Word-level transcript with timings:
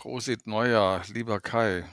Prosit 0.00 0.46
Neujahr, 0.46 1.04
lieber 1.08 1.40
Kai. 1.40 1.84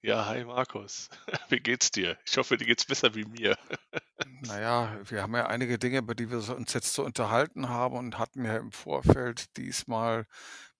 Ja, 0.00 0.24
hi 0.24 0.44
Markus. 0.46 1.10
Wie 1.50 1.60
geht's 1.60 1.90
dir? 1.90 2.16
Ich 2.24 2.38
hoffe, 2.38 2.56
dir 2.56 2.64
geht's 2.64 2.86
besser 2.86 3.14
wie 3.14 3.26
mir. 3.26 3.54
Naja, 4.42 4.98
wir 5.04 5.20
haben 5.20 5.34
ja 5.34 5.46
einige 5.46 5.78
Dinge, 5.78 5.98
über 5.98 6.14
die 6.14 6.30
wir 6.30 6.38
uns 6.56 6.72
jetzt 6.72 6.94
zu 6.94 7.04
unterhalten 7.04 7.68
haben 7.68 7.96
und 7.96 8.18
hatten 8.18 8.46
ja 8.46 8.56
im 8.56 8.72
Vorfeld 8.72 9.54
diesmal, 9.58 10.24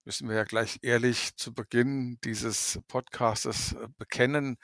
müssen 0.03 0.27
wir 0.27 0.35
ja 0.37 0.43
gleich 0.43 0.79
ehrlich 0.81 1.35
zu 1.35 1.53
Beginn 1.53 2.17
dieses 2.23 2.79
Podcastes 2.87 3.73
äh, 3.73 3.87
bekennen, 3.99 4.57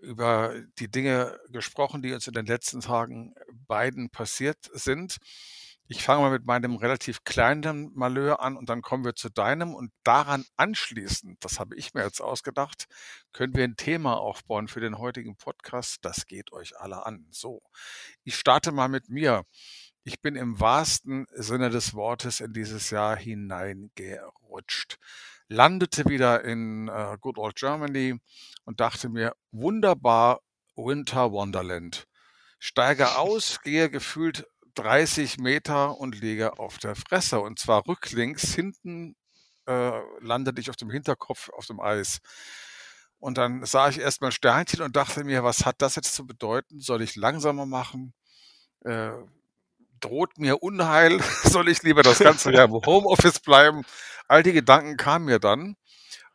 über 0.00 0.54
die 0.80 0.90
Dinge 0.90 1.38
gesprochen, 1.50 2.02
die 2.02 2.12
uns 2.12 2.26
in 2.26 2.34
den 2.34 2.46
letzten 2.46 2.80
Tagen 2.80 3.34
beiden 3.68 4.10
passiert 4.10 4.68
sind. 4.72 5.18
Ich 5.90 6.04
fange 6.04 6.20
mal 6.20 6.30
mit 6.30 6.44
meinem 6.44 6.76
relativ 6.76 7.24
kleinen 7.24 7.94
Malheur 7.94 8.40
an 8.40 8.58
und 8.58 8.68
dann 8.68 8.82
kommen 8.82 9.06
wir 9.06 9.14
zu 9.14 9.30
deinem 9.30 9.74
und 9.74 9.90
daran 10.04 10.44
anschließend, 10.58 11.42
das 11.42 11.58
habe 11.58 11.76
ich 11.76 11.94
mir 11.94 12.02
jetzt 12.04 12.20
ausgedacht, 12.20 12.84
können 13.32 13.54
wir 13.54 13.64
ein 13.64 13.76
Thema 13.76 14.18
aufbauen 14.18 14.68
für 14.68 14.80
den 14.80 14.98
heutigen 14.98 15.36
Podcast. 15.36 16.00
Das 16.02 16.26
geht 16.26 16.52
euch 16.52 16.78
alle 16.78 17.06
an. 17.06 17.26
So, 17.30 17.62
ich 18.22 18.36
starte 18.36 18.70
mal 18.70 18.88
mit 18.88 19.08
mir. 19.08 19.44
Ich 20.04 20.20
bin 20.20 20.36
im 20.36 20.60
wahrsten 20.60 21.26
Sinne 21.32 21.70
des 21.70 21.94
Wortes 21.94 22.40
in 22.40 22.52
dieses 22.52 22.90
Jahr 22.90 23.16
hineingerutscht, 23.16 24.98
landete 25.48 26.04
wieder 26.04 26.44
in 26.44 26.88
äh, 26.88 27.16
Good 27.18 27.38
Old 27.38 27.56
Germany 27.56 28.20
und 28.64 28.80
dachte 28.80 29.08
mir, 29.08 29.34
wunderbar, 29.52 30.42
Winter 30.76 31.32
Wonderland. 31.32 32.06
Steige 32.58 33.16
aus, 33.16 33.62
gehe 33.62 33.88
gefühlt 33.88 34.46
30 34.78 35.38
Meter 35.38 35.98
und 35.98 36.20
liege 36.20 36.58
auf 36.58 36.78
der 36.78 36.94
Fresse. 36.94 37.40
Und 37.40 37.58
zwar 37.58 37.86
rücklings, 37.86 38.54
hinten 38.54 39.16
äh, 39.66 40.00
landete 40.20 40.60
ich 40.60 40.70
auf 40.70 40.76
dem 40.76 40.90
Hinterkopf 40.90 41.48
auf 41.50 41.66
dem 41.66 41.80
Eis. 41.80 42.20
Und 43.18 43.38
dann 43.38 43.64
sah 43.64 43.88
ich 43.88 43.98
erstmal 43.98 44.30
Sternchen 44.30 44.82
und 44.82 44.94
dachte 44.94 45.24
mir, 45.24 45.42
was 45.42 45.66
hat 45.66 45.82
das 45.82 45.96
jetzt 45.96 46.14
zu 46.14 46.26
bedeuten? 46.26 46.80
Soll 46.80 47.02
ich 47.02 47.16
langsamer 47.16 47.66
machen? 47.66 48.14
Äh, 48.84 49.10
droht 49.98 50.38
mir 50.38 50.62
Unheil? 50.62 51.20
Soll 51.42 51.68
ich 51.68 51.82
lieber 51.82 52.02
das 52.02 52.20
ganze 52.20 52.52
Jahr 52.52 52.66
im 52.66 52.74
Homeoffice 52.74 53.40
bleiben? 53.40 53.82
All 54.28 54.44
die 54.44 54.52
Gedanken 54.52 54.96
kamen 54.96 55.24
mir 55.24 55.40
dann. 55.40 55.76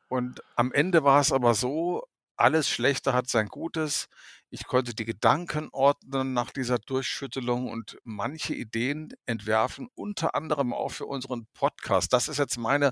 Und 0.10 0.44
am 0.56 0.74
Ende 0.74 1.06
war 1.06 1.22
es 1.22 1.32
aber 1.32 1.54
so, 1.54 2.04
alles 2.36 2.70
Schlechte 2.70 3.14
hat 3.14 3.30
sein 3.30 3.48
Gutes. 3.48 4.10
Ich 4.56 4.68
konnte 4.68 4.94
die 4.94 5.06
Gedanken 5.06 5.70
ordnen 5.72 6.34
nach 6.34 6.52
dieser 6.52 6.78
Durchschüttelung 6.78 7.72
und 7.72 7.98
manche 8.04 8.54
Ideen 8.54 9.10
entwerfen, 9.26 9.90
unter 9.96 10.36
anderem 10.36 10.74
auch 10.74 10.92
für 10.92 11.08
unseren 11.08 11.48
Podcast. 11.56 12.14
Das 12.14 12.28
ist 12.28 12.38
jetzt 12.38 12.60
meine 12.60 12.92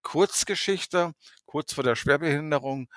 Kurzgeschichte, 0.00 1.12
kurz 1.44 1.74
vor 1.74 1.84
der 1.84 1.96
Schwerbehinderung. 1.96 2.88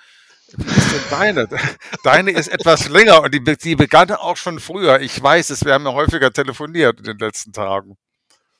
Wie 0.48 0.66
ist 0.66 0.94
denn 0.94 1.02
deine? 1.10 1.50
Deine 2.06 2.32
ist 2.32 2.48
etwas 2.48 2.88
länger 2.88 3.22
und 3.22 3.34
die, 3.34 3.44
die 3.44 3.76
begann 3.76 4.10
auch 4.12 4.38
schon 4.38 4.62
früher. 4.62 5.02
Ich 5.02 5.22
weiß 5.22 5.50
es, 5.50 5.66
wir 5.66 5.74
haben 5.74 5.86
ja 5.86 5.92
häufiger 5.92 6.32
telefoniert 6.32 7.00
in 7.00 7.04
den 7.04 7.18
letzten 7.18 7.52
Tagen. 7.52 7.98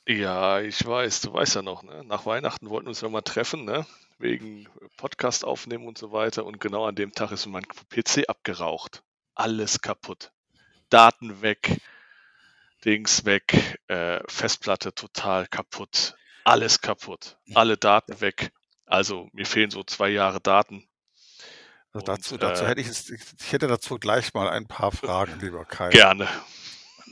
Ja, 0.06 0.60
ich 0.60 0.84
weiß, 0.86 1.22
du 1.22 1.32
weißt 1.32 1.54
ja 1.54 1.62
noch, 1.62 1.82
ne? 1.82 2.04
Nach 2.04 2.26
Weihnachten 2.26 2.68
wollten 2.68 2.88
wir 2.88 2.90
uns 2.90 3.00
nochmal 3.00 3.22
treffen, 3.22 3.64
ne? 3.64 3.86
Wegen 4.18 4.68
Podcast 4.98 5.46
aufnehmen 5.46 5.86
und 5.86 5.96
so 5.96 6.12
weiter. 6.12 6.44
Und 6.44 6.60
genau 6.60 6.84
an 6.84 6.94
dem 6.94 7.12
Tag 7.12 7.32
ist 7.32 7.46
mein 7.46 7.64
PC 7.64 8.28
abgeraucht 8.28 9.02
alles 9.36 9.80
kaputt. 9.80 10.32
Daten 10.88 11.42
weg, 11.42 11.80
Dings 12.84 13.24
weg, 13.24 13.78
äh, 13.88 14.20
Festplatte 14.28 14.94
total 14.94 15.46
kaputt, 15.46 16.14
alles 16.44 16.80
kaputt, 16.80 17.38
alle 17.54 17.76
Daten 17.76 18.20
weg. 18.20 18.52
Also 18.86 19.28
mir 19.32 19.46
fehlen 19.46 19.70
so 19.70 19.82
zwei 19.82 20.08
Jahre 20.08 20.40
Daten. 20.40 20.88
Also 21.92 22.06
dazu, 22.06 22.34
und, 22.34 22.42
dazu 22.42 22.64
äh, 22.64 22.68
hätte 22.68 22.80
ich, 22.80 23.10
ich 23.10 23.52
hätte 23.52 23.66
dazu 23.66 23.98
gleich 23.98 24.34
mal 24.34 24.48
ein 24.48 24.66
paar 24.66 24.92
Fragen, 24.92 25.40
lieber 25.40 25.64
Kai. 25.64 25.90
Gerne. 25.90 26.28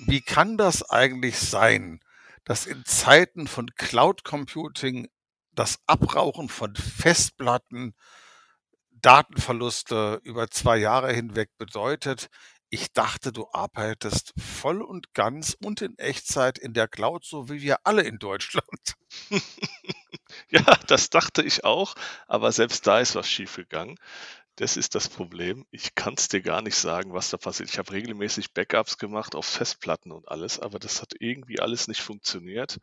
Wie 0.06 0.20
kann 0.20 0.56
das 0.56 0.88
eigentlich 0.88 1.38
sein, 1.38 2.00
dass 2.44 2.66
in 2.66 2.84
Zeiten 2.84 3.46
von 3.46 3.74
Cloud 3.74 4.24
Computing 4.24 5.08
das 5.52 5.78
Abrauchen 5.86 6.48
von 6.48 6.74
Festplatten 6.76 7.94
Datenverluste 9.04 10.20
über 10.24 10.48
zwei 10.48 10.78
Jahre 10.78 11.12
hinweg 11.12 11.50
bedeutet. 11.58 12.28
Ich 12.70 12.94
dachte, 12.94 13.32
du 13.32 13.46
arbeitest 13.52 14.32
voll 14.38 14.80
und 14.80 15.12
ganz 15.12 15.54
und 15.62 15.82
in 15.82 15.98
Echtzeit 15.98 16.58
in 16.58 16.72
der 16.72 16.88
Cloud, 16.88 17.22
so 17.22 17.50
wie 17.50 17.60
wir 17.60 17.78
alle 17.84 18.02
in 18.02 18.18
Deutschland. 18.18 18.94
Ja, 20.50 20.62
das 20.88 21.10
dachte 21.10 21.42
ich 21.42 21.64
auch, 21.64 21.94
aber 22.26 22.50
selbst 22.50 22.86
da 22.86 22.98
ist 23.00 23.14
was 23.14 23.28
schiefgegangen. 23.28 23.96
Das 24.56 24.76
ist 24.76 24.94
das 24.94 25.08
Problem. 25.08 25.66
Ich 25.70 25.94
kann 25.94 26.14
es 26.16 26.28
dir 26.28 26.42
gar 26.42 26.62
nicht 26.62 26.76
sagen, 26.76 27.12
was 27.12 27.30
da 27.30 27.36
passiert. 27.36 27.68
Ich 27.70 27.78
habe 27.78 27.92
regelmäßig 27.92 28.52
Backups 28.52 28.98
gemacht 28.98 29.34
auf 29.34 29.46
Festplatten 29.46 30.12
und 30.12 30.28
alles, 30.28 30.60
aber 30.60 30.78
das 30.78 31.02
hat 31.02 31.12
irgendwie 31.20 31.60
alles 31.60 31.88
nicht 31.88 32.02
funktioniert. 32.02 32.78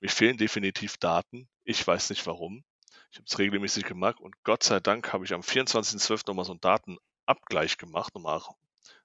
Mir 0.00 0.10
fehlen 0.10 0.38
definitiv 0.38 0.98
Daten. 0.98 1.48
Ich 1.64 1.86
weiß 1.86 2.10
nicht 2.10 2.26
warum. 2.26 2.64
Ich 3.10 3.18
habe 3.18 3.26
es 3.26 3.38
regelmäßig 3.38 3.84
gemacht 3.84 4.20
und 4.20 4.34
Gott 4.44 4.62
sei 4.62 4.80
Dank 4.80 5.12
habe 5.12 5.24
ich 5.24 5.32
am 5.32 5.40
24.12. 5.40 6.24
nochmal 6.26 6.44
so 6.44 6.52
einen 6.52 6.60
Datenabgleich 6.60 7.78
gemacht. 7.78 8.14
Nochmal, 8.14 8.42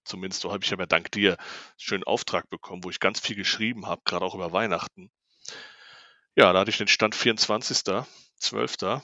zumindest 0.04 0.42
so 0.42 0.52
habe 0.52 0.64
ich 0.64 0.70
ja 0.70 0.78
dank 0.86 1.12
dir 1.12 1.40
einen 1.40 1.48
schönen 1.78 2.04
Auftrag 2.04 2.50
bekommen, 2.50 2.84
wo 2.84 2.90
ich 2.90 3.00
ganz 3.00 3.20
viel 3.20 3.36
geschrieben 3.36 3.88
habe, 3.88 4.02
gerade 4.06 4.26
auch 4.26 4.36
über 4.36 4.52
Weihnachten. 4.52 5.12
Ja, 6.36 6.52
da 6.52 6.60
hatte 6.60 6.72
ich 6.72 6.78
den 6.78 6.88
Stand 6.88 7.16
24.12. 7.16 9.02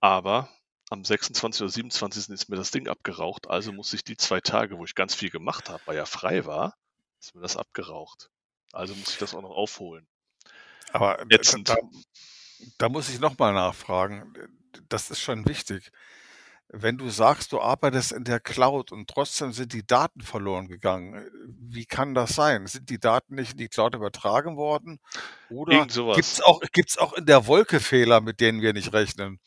Aber 0.00 0.48
am 0.90 1.04
26. 1.04 1.62
oder 1.62 1.70
27. 1.70 2.28
ist 2.30 2.48
mir 2.48 2.56
das 2.56 2.70
Ding 2.70 2.88
abgeraucht. 2.88 3.48
Also 3.48 3.72
muss 3.72 3.92
ich 3.92 4.04
die 4.04 4.16
zwei 4.16 4.40
Tage, 4.40 4.78
wo 4.78 4.84
ich 4.84 4.94
ganz 4.94 5.14
viel 5.14 5.30
gemacht 5.30 5.70
habe, 5.70 5.82
weil 5.86 5.96
ja 5.96 6.04
frei 6.04 6.44
war, 6.44 6.76
ist 7.20 7.34
mir 7.34 7.40
das 7.40 7.56
abgeraucht. 7.56 8.30
Also 8.72 8.94
muss 8.94 9.10
ich 9.10 9.18
das 9.18 9.34
auch 9.34 9.42
noch 9.42 9.50
aufholen. 9.50 10.06
Aber 10.92 11.24
Jetzt 11.30 11.56
da, 11.64 11.76
da 12.78 12.88
muss 12.88 13.08
ich 13.08 13.20
nochmal 13.20 13.52
nachfragen. 13.52 14.32
Das 14.88 15.10
ist 15.10 15.20
schon 15.20 15.46
wichtig. 15.46 15.90
Wenn 16.74 16.96
du 16.96 17.10
sagst, 17.10 17.52
du 17.52 17.60
arbeitest 17.60 18.12
in 18.12 18.24
der 18.24 18.40
Cloud 18.40 18.92
und 18.92 19.08
trotzdem 19.08 19.52
sind 19.52 19.74
die 19.74 19.86
Daten 19.86 20.22
verloren 20.22 20.68
gegangen, 20.68 21.28
wie 21.44 21.84
kann 21.84 22.14
das 22.14 22.34
sein? 22.34 22.66
Sind 22.66 22.88
die 22.88 22.98
Daten 22.98 23.34
nicht 23.34 23.52
in 23.52 23.58
die 23.58 23.68
Cloud 23.68 23.94
übertragen 23.94 24.56
worden? 24.56 24.98
Oder 25.50 25.84
gibt 25.84 26.18
es 26.18 26.40
auch, 26.40 26.60
gibt's 26.72 26.96
auch 26.96 27.12
in 27.12 27.26
der 27.26 27.46
Wolke 27.46 27.78
Fehler, 27.78 28.22
mit 28.22 28.40
denen 28.40 28.62
wir 28.62 28.72
nicht 28.72 28.94
rechnen? 28.94 29.38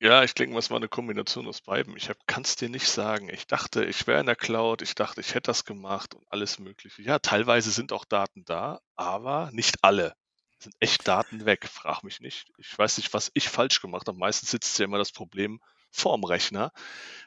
Ja, 0.00 0.22
ich 0.22 0.32
denke, 0.32 0.56
es 0.56 0.70
war 0.70 0.78
eine 0.78 0.88
Kombination 0.88 1.48
aus 1.48 1.60
beiden. 1.60 1.96
Ich 1.96 2.10
kann 2.26 2.44
es 2.44 2.56
dir 2.56 2.70
nicht 2.70 2.88
sagen. 2.88 3.28
Ich 3.28 3.46
dachte, 3.46 3.84
ich 3.84 4.06
wäre 4.06 4.20
in 4.20 4.26
der 4.26 4.36
Cloud, 4.36 4.80
ich 4.80 4.94
dachte, 4.94 5.20
ich 5.20 5.34
hätte 5.34 5.50
das 5.50 5.64
gemacht 5.64 6.14
und 6.14 6.24
alles 6.30 6.58
Mögliche. 6.58 7.02
Ja, 7.02 7.18
teilweise 7.18 7.72
sind 7.72 7.92
auch 7.92 8.04
Daten 8.06 8.44
da, 8.44 8.80
aber 8.96 9.50
nicht 9.52 9.82
alle 9.82 10.14
sind 10.62 10.74
echt 10.80 11.06
Daten 11.06 11.44
weg, 11.44 11.68
frag 11.68 12.02
mich 12.02 12.20
nicht. 12.20 12.50
Ich 12.58 12.76
weiß 12.76 12.98
nicht, 12.98 13.12
was 13.14 13.30
ich 13.34 13.48
falsch 13.48 13.80
gemacht 13.80 14.08
habe. 14.08 14.18
Meistens 14.18 14.50
sitzt 14.50 14.78
ja 14.78 14.84
immer 14.84 14.98
das 14.98 15.12
Problem 15.12 15.60
vorm 15.90 16.24
Rechner. 16.24 16.72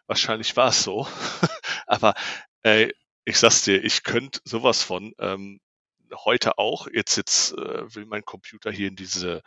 Wahrscheinlich 0.08 0.56
war 0.58 0.70
es 0.70 0.84
so. 0.84 1.08
Aber 1.88 2.14
äh, 2.64 2.90
ich 3.26 3.40
sag's 3.40 3.64
dir, 3.64 3.84
ich 3.84 4.04
könnte 4.04 4.42
sowas 4.44 4.84
von 4.84 5.14
ähm, 5.20 5.60
heute 6.14 6.58
auch. 6.58 6.88
Jetzt, 6.92 7.16
jetzt 7.18 7.54
äh, 7.54 7.96
will 7.96 8.06
mein 8.06 8.26
Computer 8.26 8.72
hier 8.72 8.88
in 8.88 8.96
diese 8.96 9.42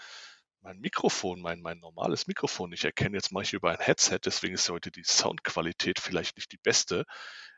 mein 0.64 0.80
Mikrofon, 0.80 1.42
mein, 1.42 1.60
mein 1.60 1.78
normales 1.78 2.26
Mikrofon 2.26 2.70
nicht 2.70 2.84
erkennen. 2.84 3.14
Jetzt 3.14 3.32
mache 3.32 3.44
ich 3.44 3.52
über 3.52 3.70
ein 3.70 3.80
Headset, 3.80 4.20
deswegen 4.24 4.54
ist 4.54 4.70
heute 4.70 4.90
die 4.90 5.04
Soundqualität 5.04 6.00
vielleicht 6.00 6.36
nicht 6.36 6.52
die 6.52 6.58
beste. 6.58 7.04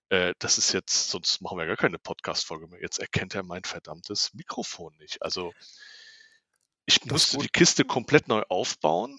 Äh, 0.08 0.34
das 0.40 0.58
ist 0.58 0.72
jetzt, 0.72 1.10
sonst 1.10 1.40
machen 1.40 1.56
wir 1.56 1.66
gar 1.66 1.76
keine 1.76 2.00
Podcast-Folge 2.00 2.66
mehr. 2.66 2.80
Jetzt 2.80 2.98
erkennt 2.98 3.34
er 3.36 3.44
mein 3.44 3.62
verdammtes 3.62 4.34
Mikrofon 4.34 4.96
nicht. 4.96 5.22
Also 5.22 5.52
ich 6.86 7.04
musste 7.04 7.38
die 7.38 7.48
Kiste 7.48 7.84
komplett 7.84 8.28
neu 8.28 8.42
aufbauen. 8.48 9.18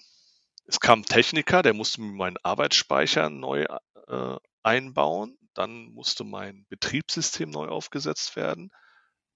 Es 0.66 0.80
kam 0.80 1.00
ein 1.00 1.04
Techniker, 1.04 1.62
der 1.62 1.74
musste 1.74 2.00
mir 2.00 2.12
meinen 2.12 2.38
Arbeitsspeicher 2.42 3.28
neu 3.30 3.66
äh, 4.08 4.36
einbauen. 4.62 5.38
Dann 5.52 5.92
musste 5.92 6.24
mein 6.24 6.66
Betriebssystem 6.68 7.50
neu 7.50 7.68
aufgesetzt 7.68 8.36
werden. 8.36 8.70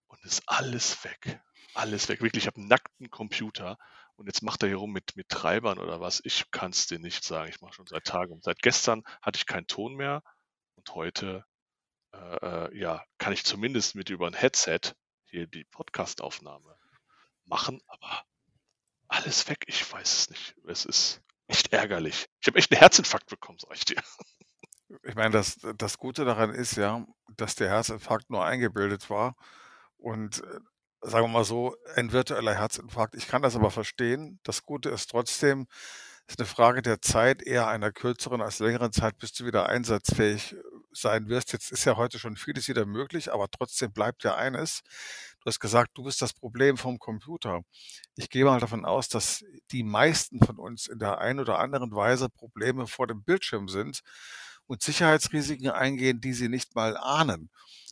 Und 0.06 0.24
ist 0.24 0.42
alles 0.46 1.04
weg. 1.04 1.40
Alles 1.74 2.08
weg. 2.08 2.22
Wirklich, 2.22 2.44
ich 2.44 2.46
habe 2.46 2.56
einen 2.58 2.68
nackten 2.68 3.10
Computer. 3.10 3.76
Und 4.16 4.26
jetzt 4.26 4.42
macht 4.42 4.62
er 4.62 4.68
hier 4.68 4.76
rum 4.76 4.92
mit, 4.92 5.14
mit 5.16 5.28
Treibern 5.28 5.78
oder 5.78 6.00
was. 6.00 6.20
Ich 6.24 6.50
kann 6.50 6.70
es 6.70 6.86
dir 6.86 6.98
nicht 6.98 7.24
sagen. 7.24 7.50
Ich 7.50 7.60
mache 7.60 7.74
schon 7.74 7.86
seit 7.86 8.04
Tagen. 8.04 8.40
Seit 8.42 8.62
gestern 8.62 9.02
hatte 9.20 9.36
ich 9.36 9.46
keinen 9.46 9.66
Ton 9.66 9.94
mehr. 9.94 10.22
Und 10.76 10.94
heute, 10.94 11.44
äh, 12.14 12.68
äh 12.68 12.78
ja, 12.78 13.04
kann 13.18 13.32
ich 13.32 13.44
zumindest 13.44 13.94
mit 13.94 14.08
über 14.10 14.26
ein 14.26 14.34
Headset 14.34 14.80
hier 15.24 15.46
die 15.46 15.64
Podcastaufnahme 15.64 16.78
machen, 17.52 17.80
aber 17.86 18.24
alles 19.08 19.48
weg. 19.48 19.58
Ich 19.66 19.92
weiß 19.92 20.12
es 20.14 20.30
nicht. 20.30 20.54
Es 20.66 20.86
ist 20.86 21.20
echt 21.46 21.72
ärgerlich. 21.72 22.26
Ich 22.40 22.46
habe 22.46 22.58
echt 22.58 22.72
einen 22.72 22.80
Herzinfarkt 22.80 23.28
bekommen, 23.28 23.58
sag 23.60 23.76
ich 23.76 23.84
dir. 23.84 24.02
Ich 25.04 25.14
meine, 25.14 25.30
das, 25.30 25.58
das 25.76 25.98
Gute 25.98 26.24
daran 26.24 26.50
ist 26.50 26.76
ja, 26.76 27.06
dass 27.36 27.54
der 27.54 27.68
Herzinfarkt 27.68 28.30
nur 28.30 28.44
eingebildet 28.44 29.10
war. 29.10 29.36
Und 29.96 30.42
äh, 30.42 30.60
sagen 31.02 31.26
wir 31.26 31.32
mal 31.32 31.44
so, 31.44 31.76
ein 31.94 32.12
virtueller 32.12 32.54
Herzinfarkt. 32.54 33.14
Ich 33.14 33.28
kann 33.28 33.42
das 33.42 33.56
aber 33.56 33.70
verstehen. 33.70 34.38
Das 34.42 34.62
Gute 34.64 34.88
ist 34.90 35.10
trotzdem, 35.10 35.66
ist 36.26 36.38
eine 36.38 36.46
Frage 36.46 36.82
der 36.82 37.00
Zeit, 37.00 37.42
eher 37.42 37.68
einer 37.68 37.92
kürzeren 37.92 38.40
als 38.40 38.58
längeren 38.58 38.92
Zeit, 38.92 39.18
bis 39.18 39.32
du 39.32 39.44
wieder 39.44 39.68
einsatzfähig 39.68 40.56
sein 40.92 41.28
wirst. 41.28 41.52
Jetzt 41.52 41.72
ist 41.72 41.84
ja 41.84 41.96
heute 41.96 42.18
schon 42.18 42.36
vieles 42.36 42.68
wieder 42.68 42.86
möglich, 42.86 43.32
aber 43.32 43.48
trotzdem 43.50 43.92
bleibt 43.92 44.24
ja 44.24 44.34
eines. 44.36 44.82
Du 45.40 45.46
hast 45.46 45.60
gesagt, 45.60 45.90
du 45.94 46.04
bist 46.04 46.22
das 46.22 46.32
Problem 46.32 46.76
vom 46.76 46.98
Computer. 46.98 47.62
Ich 48.16 48.30
gehe 48.30 48.44
mal 48.44 48.60
davon 48.60 48.84
aus, 48.84 49.08
dass 49.08 49.44
die 49.70 49.82
meisten 49.82 50.38
von 50.44 50.58
uns 50.58 50.86
in 50.86 50.98
der 50.98 51.18
einen 51.18 51.40
oder 51.40 51.58
anderen 51.58 51.92
Weise 51.92 52.28
Probleme 52.28 52.86
vor 52.86 53.06
dem 53.06 53.24
Bildschirm 53.24 53.68
sind 53.68 54.00
und 54.66 54.82
Sicherheitsrisiken 54.82 55.70
eingehen, 55.70 56.20
die 56.20 56.32
sie 56.32 56.48
nicht 56.48 56.74
mal 56.74 56.96
ahnen. 56.96 57.50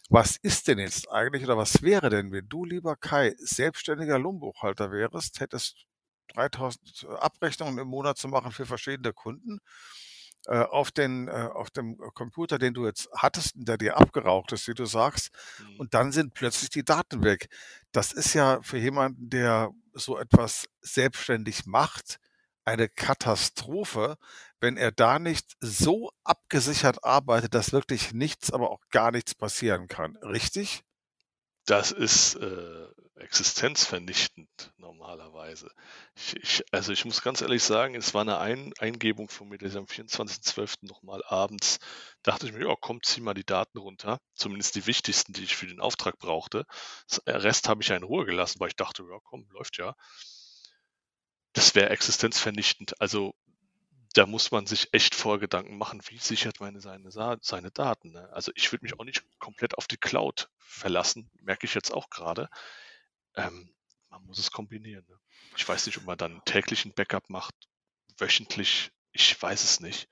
Was 0.08 0.37
ist 0.37 0.69
denn 0.69 0.79
jetzt 0.79 1.11
eigentlich 1.11 1.44
oder 1.44 1.56
was 1.56 1.82
wäre 1.82 2.11
denn, 2.11 2.32
wenn 2.32 2.49
du, 2.49 2.64
lieber 2.64 2.97
Kai, 2.97 3.35
selbstständiger 3.38 4.19
Lohnbuchhalter 4.19 4.91
wärst, 4.91 5.41
hättest 5.41 5.87
3000 6.35 7.06
Abrechnungen 7.19 7.79
im 7.79 7.88
Monat 7.88 8.19
zu 8.19 8.29
machen 8.29 8.52
für 8.52 8.67
verschiedene 8.67 9.12
Kunden 9.12 9.58
äh, 9.58 10.10
auf, 10.48 10.90
den, 10.90 11.28
äh, 11.28 11.48
auf 11.52 11.70
dem 11.70 11.98
Computer, 12.14 12.58
den 12.58 12.75
du 12.75 12.87
jetzt 12.87 13.08
hattest, 13.14 13.52
der 13.56 13.76
dir 13.78 13.96
abgeraucht 13.98 14.52
ist, 14.52 14.66
wie 14.69 14.75
du 14.75 14.87
sagst, 14.87 15.31
Mhm. 15.58 15.81
und 15.81 15.94
dann 15.94 16.12
sind 16.12 16.34
plötzlich 16.34 16.70
die 16.70 16.84
Daten 16.84 17.22
weg. 17.22 17.48
Das 17.92 18.12
ist 18.12 18.34
ja 18.34 18.60
für 18.62 18.78
jemanden, 18.78 19.31
der 19.31 19.70
so 19.92 20.19
etwas 20.19 20.66
selbstständig 20.81 21.66
macht, 21.66 22.16
eine 22.64 22.88
Katastrophe, 22.88 24.16
wenn 24.60 24.76
er 24.76 24.92
da 24.92 25.19
nicht 25.19 25.56
so 25.60 26.10
abgesichert 26.25 27.04
arbeitet, 27.04 27.54
dass 27.54 27.72
wirklich 27.72 28.12
nichts, 28.12 28.52
aber 28.52 28.70
auch 28.70 28.81
gar 28.90 29.10
nichts 29.10 29.34
passieren 29.34 29.88
kann. 29.88 30.16
Richtig? 30.19 30.84
Das 31.67 31.93
ist, 31.93 32.35
äh, 32.37 32.87
existenzvernichtend 33.17 34.49
normalerweise. 34.79 35.71
Ich 36.15 36.35
ich 36.37 36.65
also, 36.73 36.91
ich 36.93 37.05
muss 37.05 37.21
ganz 37.23 37.43
ehrlich 37.43 37.62
sagen, 37.62 37.95
es 37.95 38.15
war 38.15 38.23
eine 38.23 38.39
Ein 38.39 38.73
Eingebung 38.79 39.29
von 39.29 39.49
mir, 39.49 39.59
dass 39.59 39.73
ich 39.73 39.77
am 39.79 39.87
24.12. 39.87 40.87
noch 40.87 41.03
mal 41.03 41.23
abends 41.27 41.79
dachte 42.23 42.47
ich 42.47 42.53
mir: 42.53 42.67
„Ja, 42.67 42.75
komm, 42.81 43.03
zieh 43.03 43.21
mal 43.21 43.35
die 43.35 43.45
Daten 43.45 43.79
runter“, 43.79 44.19
zumindest 44.35 44.75
die 44.75 44.87
wichtigsten, 44.87 45.33
die 45.35 45.45
ich 45.45 45.55
für 45.55 45.67
den 45.67 45.81
Auftrag 45.81 46.19
brauchte. 46.19 46.65
S 47.11 47.19
äh, 47.27 47.33
Rest 47.33 47.69
habe 47.69 47.83
ich 47.83 47.89
ja 47.89 47.97
in 47.97 48.05
Ruhe 48.05 48.25
gelassen, 48.25 48.59
weil 48.61 48.69
ich 48.69 48.77
dachte: 48.77 49.03
„Ja, 49.09 49.19
komm, 49.23 49.47
läuft 49.51 49.77
ja.“ 49.79 49.95
Das 51.55 51.75
wäre 51.75 51.91
existenzvernichtend. 51.91 53.01
Also, 53.01 53.35
da 54.15 54.27
muss 54.27 54.51
man 54.51 54.67
sich 54.67 54.89
echt 54.93 55.15
Vorgedanken 55.15 55.79
machen, 55.79 56.01
wie 56.09 56.19
sichert 56.19 56.61
man 56.61 56.81
seine 56.81 57.11
seine 57.43 57.71
Daten, 57.71 58.12
ne? 58.12 58.29
Also, 58.33 58.53
ich 58.57 58.73
würde 58.73 58.85
mich 58.85 58.99
auch 58.99 59.05
nicht 59.05 59.25
komplett 59.39 59.79
auf 59.79 59.87
die 59.89 59.97
Cloud 59.99 60.51
verlassen, 60.59 61.31
merke 61.43 61.67
ich 61.67 61.75
jetzt 61.75 61.93
auch 61.93 62.11
grade. 62.11 62.49
Ähm, 63.37 63.75
man 64.11 64.25
muss 64.27 64.39
es 64.41 64.51
kombinieren, 64.53 65.07
ne? 65.09 65.19
Ich 65.57 65.69
weiß 65.69 65.87
nicht, 65.87 65.99
ob 65.99 66.05
man 66.05 66.19
dann 66.19 66.43
täglich 66.47 66.85
'n 66.87 66.95
Backup 66.95 67.31
macht, 67.31 67.55
wöchentlich, 68.19 68.93
ich 69.12 69.41
weiß 69.43 69.65
es 69.65 69.81
nicht. 69.81 70.09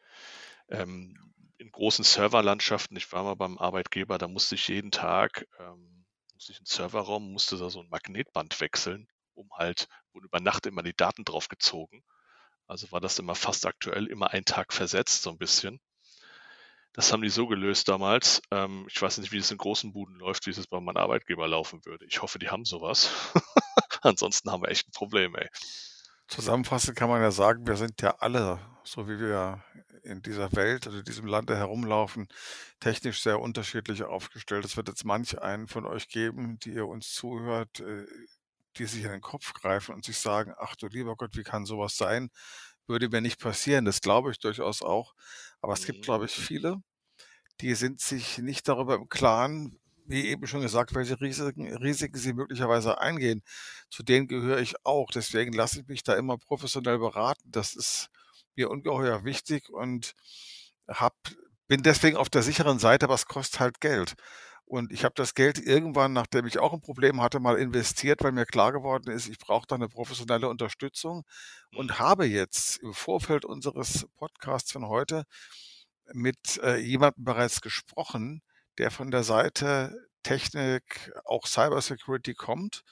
Ähm, 0.71 1.17
in 1.59 1.71
großen 1.73 2.05
Serverlandschaften 2.05 2.97
ich 2.99 3.13
war 3.13 3.25
mal 3.25 3.35
beim 3.37 3.59
Arbeitgeber, 3.59 4.19
da 4.19 4.29
musste 4.29 4.57
ich 4.57 4.69
jeden 4.69 4.93
Tag 4.93 5.47
ähm, 5.61 6.07
musste 6.35 6.53
ich 6.53 6.61
'n 6.61 6.67
Serverraum 6.67 7.33
musste 7.33 7.59
da 7.59 7.71
so 7.71 7.81
'n 7.83 7.89
Magnetband 7.91 8.61
wechseln, 8.61 9.09
um 9.35 9.51
halt 9.57 9.89
wurden 10.13 10.27
über 10.27 10.41
Nacht 10.41 10.67
immer 10.67 10.83
die 10.85 10.97
Daten 10.97 11.25
drauf 11.25 11.49
gezogen. 11.49 12.05
Also, 12.69 12.93
war 12.93 13.01
das 13.01 13.19
immer 13.19 13.35
fast 13.35 13.65
aktuell, 13.65 14.07
immer 14.09 14.31
einen 14.33 14.45
Tag 14.45 14.75
versetzt 14.75 15.23
so 15.23 15.31
'n 15.31 15.39
bisschen. 15.39 15.81
Das 16.95 17.13
haben 17.13 17.23
die 17.23 17.29
so 17.29 17.47
gelöst 17.47 17.89
damals. 17.89 18.41
Ähm, 18.51 18.87
ich 18.91 19.01
weiß 19.01 19.19
nicht, 19.19 19.31
wie 19.33 19.39
es 19.39 19.51
in 19.51 19.59
großen 19.59 19.93
Buden 19.93 20.17
läuft, 20.17 20.47
wie 20.47 20.51
es 20.51 20.67
bei 20.67 20.81
meinem 20.81 20.97
Arbeitgeber 20.97 21.47
laufen 21.47 21.85
würde. 21.85 22.07
Ich 22.07 22.23
hoffe, 22.23 22.39
die 22.39 22.49
haben 22.49 22.65
so 22.65 22.81
was. 22.81 23.11
Ansonsten 24.03 24.51
haben 24.51 24.63
wir 24.63 24.71
echt 24.71 24.89
'n 24.89 24.93
Problem, 24.93 25.35
ey. 25.37 25.49
Zusammenfassend 26.31 26.95
kann 26.95 27.09
man 27.09 27.23
ja 27.23 27.31
sagen, 27.31 27.67
wir 27.67 27.77
sind 27.77 28.03
ja 28.03 28.11
alle, 28.19 28.61
so 28.85 29.09
wie 29.09 29.19
wir 29.19 29.65
in 30.03 30.21
dieser 30.21 30.53
Welt 30.53 30.87
oder 30.87 31.03
diesem 31.03 31.27
Lande 31.27 31.57
herumlaufen, 31.57 32.29
technisch 32.81 33.23
sehr 33.23 33.41
unterschiedlich 33.41 34.03
aufgestellt. 34.03 34.67
Es 34.67 34.77
wird 34.77 34.89
jetzt 34.89 35.05
manch 35.07 35.41
einen 35.41 35.69
von 35.69 35.87
euch 35.87 36.09
geben, 36.09 36.59
die 36.59 36.73
ihr 36.75 36.87
uns 36.87 37.15
zuhört, 37.15 37.81
äh, 37.81 38.05
die 38.79 38.87
sich 38.87 39.05
in 39.05 39.11
den 39.11 39.21
Kopf 39.21 39.53
greifen 39.55 39.95
und 39.95 40.05
sich 40.05 40.19
sagen: 40.19 40.55
„Ach 40.59 40.77
du 40.77 40.87
lieber 40.89 41.17
Gott, 41.17 41.37
wie 41.37 41.43
kann 41.45 41.67
so 41.67 41.79
was 41.79 41.97
sein? 41.97 42.31
Würde 42.87 43.09
mir 43.11 43.21
nicht 43.23 43.41
passieren.“ 43.41 43.85
Das 43.87 44.01
glaube 44.03 44.31
ich 44.33 44.39
durchaus 44.41 44.83
auch. 44.83 45.15
Aber 45.63 45.75
es 45.75 45.85
gibt, 45.87 46.01
Mhm. 46.01 46.03
glaube 46.03 46.27
ich, 46.27 46.33
viele, 46.33 46.83
die 47.61 47.75
sind 47.75 48.01
sich 48.01 48.39
nicht 48.39 48.69
darüber 48.69 48.95
im 48.97 49.09
Klaren, 49.09 49.79
wie 50.07 50.27
eben 50.29 50.47
schon 50.47 50.63
gesagt, 50.63 50.95
welche 50.95 51.21
Risiken 51.21 51.75
Risiken 51.77 52.17
sie 52.19 52.33
möglicherweise 52.33 52.99
eingehen. 53.01 53.43
Zu 53.91 54.03
denen 54.03 54.29
gehöre 54.29 54.59
ich 54.61 54.75
auch. 54.87 55.11
Deswegen 55.13 55.53
lasse 55.53 55.81
ich 55.81 55.87
mich 55.89 56.03
da 56.03 56.15
immer 56.17 56.39
professionell 56.39 56.99
beraten. 56.99 57.51
Das 57.51 57.75
ist 57.75 58.09
mir 58.57 58.71
ungeheuer 58.71 59.25
wichtig 59.25 59.69
und 59.71 60.15
habe 60.89 61.17
bin 61.69 61.83
deswegen 61.83 62.17
auf 62.17 62.31
der 62.31 62.43
sicheren 62.43 62.79
Seite, 62.79 63.05
aber 63.07 63.15
es 63.15 63.27
kostet 63.27 63.61
halt 63.61 63.81
Geld. 63.81 64.15
Und 64.69 64.93
ich 64.93 65.03
habe 65.05 65.15
das 65.17 65.35
Geld 65.35 65.59
irgendwann, 65.59 66.13
nachdem 66.13 66.47
ich 66.47 66.59
auch 66.59 66.75
'n 66.75 66.83
Problem 66.83 67.23
hatte, 67.23 67.41
mal 67.41 67.57
investiert, 67.59 68.23
weil 68.23 68.33
mir 68.33 68.45
klar 68.45 68.71
geworden 68.73 69.11
ist, 69.11 69.27
ich 69.29 69.39
brauche 69.39 69.67
da 69.67 69.79
'ne 69.79 69.89
professionelle 69.89 70.47
Unterstützung 70.49 71.25
und 71.73 71.93
Mhm. 71.93 71.99
habe 71.99 72.27
jetzt 72.27 72.77
im 72.79 72.93
Vorfeld 72.93 73.47
unseres 73.47 74.07
Podcasts 74.17 74.71
von 74.73 74.87
heute 74.89 75.25
mit, 76.15 76.59
äh, 76.63 76.79
jemandem 76.79 77.25
bereits 77.25 77.61
gesprochen, 77.63 78.43
der 78.79 78.91
von 78.91 79.11
der 79.11 79.25
Seite 79.25 79.97
Technik, 80.25 81.13
auch 81.25 81.47
Cybersecurity 81.47 82.35
kommt 82.35 82.83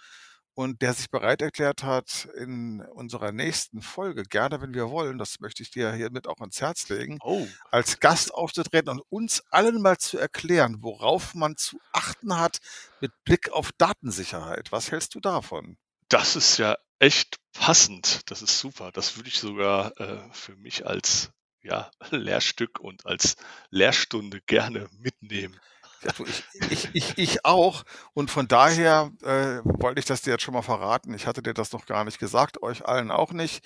und 0.56 0.80
der 0.80 0.94
sich 0.94 1.10
bereit 1.10 1.42
erklärt 1.42 1.82
hat, 1.82 2.28
in 2.34 2.80
unserer 2.80 3.30
nächsten 3.30 3.82
Folge, 3.82 4.22
gerne 4.22 4.62
wenn 4.62 4.72
wir 4.72 4.88
wollen, 4.88 5.18
das 5.18 5.38
möchte 5.38 5.62
ich 5.62 5.70
dir 5.70 5.92
hiermit 5.92 6.26
auch 6.26 6.40
ans 6.40 6.62
Herz 6.62 6.88
legen, 6.88 7.18
Oh, 7.22 7.46
als 7.70 8.00
Gast 8.00 8.32
aufzutreten 8.32 8.88
und 8.88 9.02
uns 9.10 9.44
allen 9.50 9.82
mal 9.82 9.98
zu 9.98 10.16
erklären, 10.18 10.78
worauf 10.80 11.34
man 11.34 11.58
zu 11.58 11.78
achten 11.92 12.38
hat 12.38 12.58
mit 13.02 13.12
Blick 13.24 13.52
auf 13.52 13.70
Datensicherheit. 13.76 14.72
Was 14.72 14.90
hältst 14.90 15.14
du 15.14 15.20
davon? 15.20 15.76
Das 16.08 16.36
ist 16.36 16.56
ja 16.56 16.78
echt 17.00 17.36
passend. 17.52 18.22
Das 18.30 18.40
ist 18.40 18.58
super. 18.58 18.90
Das 18.92 19.16
würde 19.16 19.28
ich 19.28 19.38
sogar, 19.38 19.92
äh, 20.00 20.22
für 20.32 20.56
mich 20.56 20.86
als, 20.86 21.32
ja, 21.62 21.90
Lehrstück 22.10 22.80
und 22.80 23.04
als 23.04 23.36
Lehrstunde 23.68 24.40
gerne 24.40 24.88
mitnehmen. 24.92 25.60
Du, 26.16 26.26
ich 26.26 26.90
ich 26.92 27.12
ich 27.16 27.44
auch. 27.44 27.84
Und 28.12 28.30
von 28.30 28.48
daher, 28.48 29.10
äh, 29.22 29.60
wollte 29.64 29.98
ich 30.00 30.04
das 30.06 30.22
dir 30.22 30.32
jetzt 30.32 30.42
schon 30.42 30.54
mal 30.54 30.62
verraten. 30.62 31.14
Ich 31.14 31.26
hatte 31.26 31.42
dir 31.42 31.54
das 31.54 31.72
noch 31.72 31.86
gar 31.86 32.04
nicht 32.04 32.18
gesagt, 32.18 32.62
euch 32.62 32.84
allen 32.86 33.10
auch 33.10 33.32
nicht. 33.32 33.64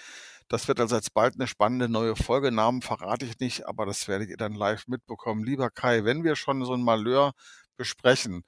Das 0.49 0.67
wird 0.69 0.81
also 0.81 0.97
jetzt 0.97 1.15
bald 1.15 1.37
'ne 1.39 1.47
spannende 1.47 1.89
neue 1.89 2.17
Folge. 2.17 2.51
Namen 2.53 2.83
verrate 2.83 3.25
ich 3.27 3.39
nicht, 3.41 3.67
aber 3.67 3.87
das 3.87 4.09
werdet 4.09 4.29
ihr 4.31 4.37
dann 4.37 4.55
live 4.55 4.87
mitbekommen. 4.89 5.45
Lieber 5.45 5.71
Kai, 5.71 6.05
wenn 6.05 6.25
wir 6.25 6.37
schon 6.37 6.65
so 6.65 6.75
'n 6.75 6.83
Malheur 6.83 7.33
besprechen, 7.77 8.43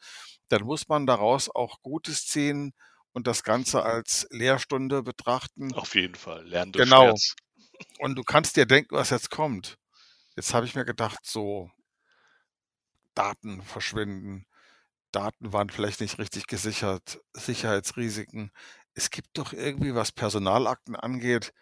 dann 0.49 0.65
muss 0.65 0.89
man 0.89 1.07
daraus 1.07 1.51
auch 1.55 1.83
Gutes 1.83 2.27
ziehen 2.27 2.73
und 3.12 3.27
das 3.27 3.43
Ganze 3.45 3.83
als 3.85 4.27
Lehrstunde 4.31 5.03
betrachten. 5.03 5.75
Auf 5.75 5.95
jeden 5.95 6.17
Fall, 6.17 6.47
Lernen 6.47 6.73
durch 6.73 6.87
Genau. 6.87 6.91
Schmerz. 6.91 7.35
Und 7.99 8.17
du 8.17 8.25
kannst 8.25 8.57
dir 8.57 8.67
denken, 8.67 8.97
was 8.97 9.11
jetzt 9.11 9.31
kommt. 9.31 9.79
Jetzt 10.37 10.55
habe 10.55 10.67
ich 10.67 10.75
mir 10.77 10.85
gedacht, 10.87 11.21
so 11.25 11.71
Daten 13.14 13.62
verschwinden, 13.62 14.47
Daten 15.12 15.52
waren 15.52 15.71
vielleicht 15.71 16.00
nicht 16.00 16.19
richtig 16.19 16.47
gesichert, 16.47 17.21
Sicherheitsrisiken. 17.35 18.50
Es 18.95 19.11
gibt 19.11 19.28
doch 19.35 19.52
irgendwie, 19.52 19.95
was 19.95 20.12
Personalakten 20.12 20.97
angeht, 20.97 21.52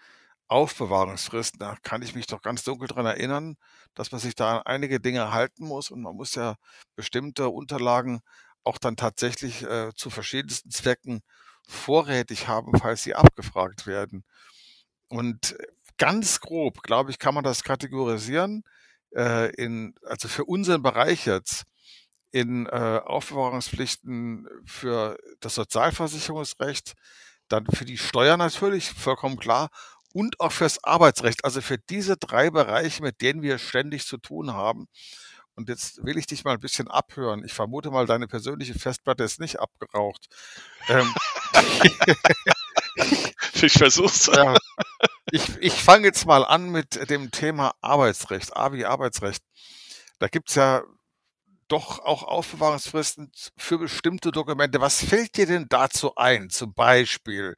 Aufbewahrungsfristen. 0.49 1.59
Da 1.61 1.77
kann 1.83 2.03
ich 2.03 2.15
mich 2.15 2.27
doch 2.27 2.43
ganz 2.43 2.65
dunkel 2.65 2.89
dran 2.89 3.07
erinnern, 3.07 3.57
dass 3.95 4.13
man 4.13 4.21
sich 4.21 4.35
da 4.35 4.59
an 4.59 4.63
einige 4.67 5.01
Dinge 5.01 5.33
halten 5.33 5.67
muss 5.67 5.91
und 5.91 6.03
man 6.03 6.17
muss 6.17 6.35
ja 6.35 6.57
bestimmte 6.97 7.49
Unterlagen 7.49 8.21
auch 8.65 8.79
dann 8.79 8.97
tatsächlich, 8.97 9.63
äh, 9.63 9.93
zu 9.95 10.11
verschiedensten 10.11 10.71
Zwecken 10.71 11.23
vorrätig 11.69 12.49
haben, 12.49 12.79
falls 12.79 13.03
sie 13.03 13.15
abgefragt 13.15 13.87
werden. 13.87 14.25
Und 15.09 15.57
ganz 15.99 16.41
grob, 16.41 16.83
glaube 16.83 17.11
ich, 17.11 17.19
kann 17.19 17.35
man 17.35 17.45
das 17.45 17.65
kategorisieren, 17.65 18.65
äh, 19.17 19.51
in 19.57 19.95
also 20.05 20.29
für 20.29 20.45
unseren 20.47 20.83
Bereich 20.83 21.27
jetzt, 21.27 21.65
in, 22.33 22.67
äh, 22.67 23.01
Aufbewahrungspflichten 23.05 24.49
für 24.67 25.19
das 25.41 25.55
Sozialversicherungsrecht, 25.57 26.95
dann 27.49 27.67
für 27.67 27.85
die 27.87 27.99
Steuer 27.99 28.37
natürlich, 28.39 28.91
vollkommen 28.93 29.39
klar, 29.39 29.71
und 30.15 30.41
auch 30.41 30.53
fürs 30.53 30.85
Arbeitsrecht. 30.85 31.45
Also, 31.45 31.61
für 31.63 31.79
diese 31.79 32.17
3 32.19 32.51
Bereiche, 32.51 33.03
mit 33.03 33.21
denen 33.23 33.43
wir 33.43 33.59
ständig 33.59 34.07
zu 34.07 34.19
tun 34.19 34.53
haben. 34.55 34.89
Und 35.57 35.69
jetzt 35.71 36.05
will 36.05 36.19
ich 36.19 36.27
dich 36.27 36.45
mal 36.45 36.55
'n 36.57 36.61
bisschen 36.61 36.89
abhören. 36.89 37.45
Ich 37.45 37.53
vermute 37.55 37.91
mal, 37.93 38.07
deine 38.07 38.29
persönliche 38.29 38.75
Festplatte 38.79 39.25
ist 39.25 39.41
nicht 39.41 39.61
abgeraucht. 39.61 40.29
Ähm 40.89 41.15
Ich 43.63 43.73
versuche 43.75 44.07
es. 44.07 44.27
Ja. 44.27 44.57
Ich 45.33 45.49
ich 45.61 45.75
fange 45.75 46.07
jetzt 46.07 46.27
mal 46.27 46.45
an 46.45 46.71
mit 46.71 47.11
dem 47.11 47.31
Thema 47.31 47.75
Arbeitsrecht, 47.81 48.57
A 48.57 48.73
wie 48.73 48.85
Arbeitsrecht. 48.87 49.43
Da 50.19 50.29
gibt's 50.29 50.55
ja 50.55 50.83
doch 51.69 52.01
auch 52.01 52.25
Aufbewahrungsfristen 52.25 53.33
für 53.57 53.79
bestimmte 53.79 54.33
Dokumente. 54.33 54.81
Was 54.81 55.05
fällt 55.05 55.37
dir 55.37 55.47
denn 55.47 55.67
dazu 55.69 56.17
ein, 56.17 56.51
zum 56.51 56.75
Beispiel, 56.75 57.57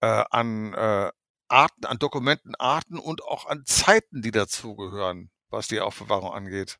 äh, 0.00 0.24
an, 0.30 0.74
äh, 0.74 1.10
Arten, 1.48 1.86
an 1.86 1.98
Dokumentenarten 1.98 2.98
und 2.98 3.24
auch 3.24 3.46
an 3.46 3.64
Zeiten, 3.66 4.22
die 4.22 4.30
dazugehören, 4.32 5.30
was 5.50 5.68
die 5.68 5.80
Aufbewahrung 5.80 6.32
angeht? 6.32 6.78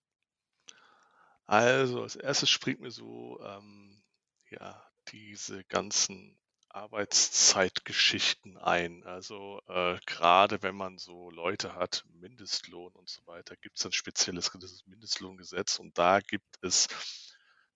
Also, 1.47 2.03
als 2.03 2.17
Erstes 2.17 2.51
springt 2.51 2.81
mir 2.81 2.91
so, 2.91 3.41
ähm, 3.45 4.03
ja, 4.51 4.83
diese 5.09 5.65
ganzen 5.65 6.39
Arbeitszeitgeschichten 6.75 8.57
ein. 8.59 9.05
Also, 9.05 9.61
äh, 9.69 9.99
grade 10.07 10.63
wenn 10.63 10.75
man 10.77 10.99
so 10.99 11.31
Leute 11.31 11.75
hat, 11.75 12.05
Mindestlohn 12.15 12.93
und 12.95 13.09
so 13.09 13.27
weiter, 13.27 13.57
gibt's 13.57 13.85
ein 13.85 13.93
spezielles 13.93 14.53
Mindestlohngesetz 14.87 15.79
und 15.79 15.99
da 15.99 16.21
gibt 16.21 16.59
es 16.63 16.89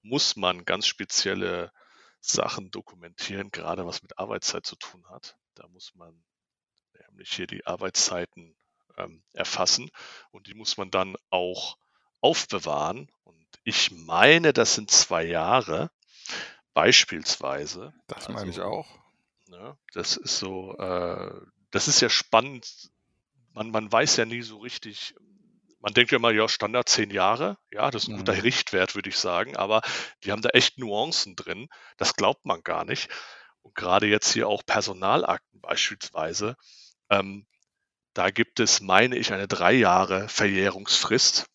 muss 0.03 0.37
man 0.37 0.65
ganz 0.65 0.87
spezielle 0.87 1.73
Sachen 2.21 2.71
dokumentieren, 2.71 3.51
gerade 3.51 3.87
was 3.87 4.03
mit 4.03 4.19
Arbeitszeit 4.19 4.65
zu 4.65 4.77
tun 4.77 5.05
hat. 5.11 5.37
Da 5.55 5.67
muss 5.69 5.95
man 5.95 6.25
nämlich 7.09 7.33
hier 7.33 7.47
die 7.47 7.67
Arbeitszeiten, 7.67 8.57
ähm, 8.97 9.23
erfassen 9.33 9.91
und 10.31 10.47
die 10.47 10.55
muss 10.55 10.77
man 10.77 10.91
dann 10.91 11.17
auch 11.31 11.77
aufbewahren. 12.21 13.11
Und 13.25 13.47
ich 13.65 13.91
meine, 13.91 14.53
das 14.53 14.75
sind 14.75 14.91
2 14.91 15.25
Jahre 15.25 15.91
beispielsweise. 16.77 17.95
Das 18.09 18.29
meine 18.29 18.51
ich 18.51 18.61
Also, 18.61 18.63
auch. 18.63 19.01
ne, 19.49 19.79
das 19.95 20.17
ist 20.17 20.39
so, 20.39 20.77
äh 20.79 21.33
das 21.73 21.89
ist 21.89 22.01
ja 22.03 22.09
spannend. 22.11 22.91
Man 23.55 23.71
man 23.73 23.91
weiß 23.93 24.17
ja 24.19 24.27
nie 24.27 24.43
so 24.43 24.59
richtig 24.59 25.15
man 25.81 25.95
denkt 25.95 26.13
ja 26.13 26.19
immer, 26.19 26.33
ja, 26.33 26.49
Standard 26.49 26.89
10 26.89 27.11
Jahre. 27.11 27.59
Ja, 27.73 27.91
das 27.91 28.05
ist 28.05 28.09
'n 28.11 28.15
guter 28.15 28.33
Mhm. 28.33 28.45
Richtwert, 28.45 28.95
würde 28.97 29.11
ich 29.11 29.19
sagen, 29.19 29.57
aber 29.57 29.83
die 30.25 30.33
haben 30.33 30.43
da 30.43 30.51
echt 30.51 30.79
Nuancen 30.79 31.37
drin. 31.37 31.69
Das 31.99 32.15
glaubt 32.17 32.45
man 32.47 32.63
gar 32.63 32.85
nicht. 32.87 33.09
Und 33.63 33.75
grade 33.77 34.07
jetzt 34.09 34.33
hier 34.35 34.49
auch 34.49 34.65
Personalakten 34.67 35.61
beispielsweise, 35.63 36.57
ähm, 37.11 37.47
da 38.15 38.31
gibt 38.31 38.61
es, 38.61 38.81
meine 38.83 39.17
ich, 39.19 39.33
eine 39.33 39.49
3 39.49 39.73
Jahre 39.75 40.29
Verjährungsfrist. 40.29 41.47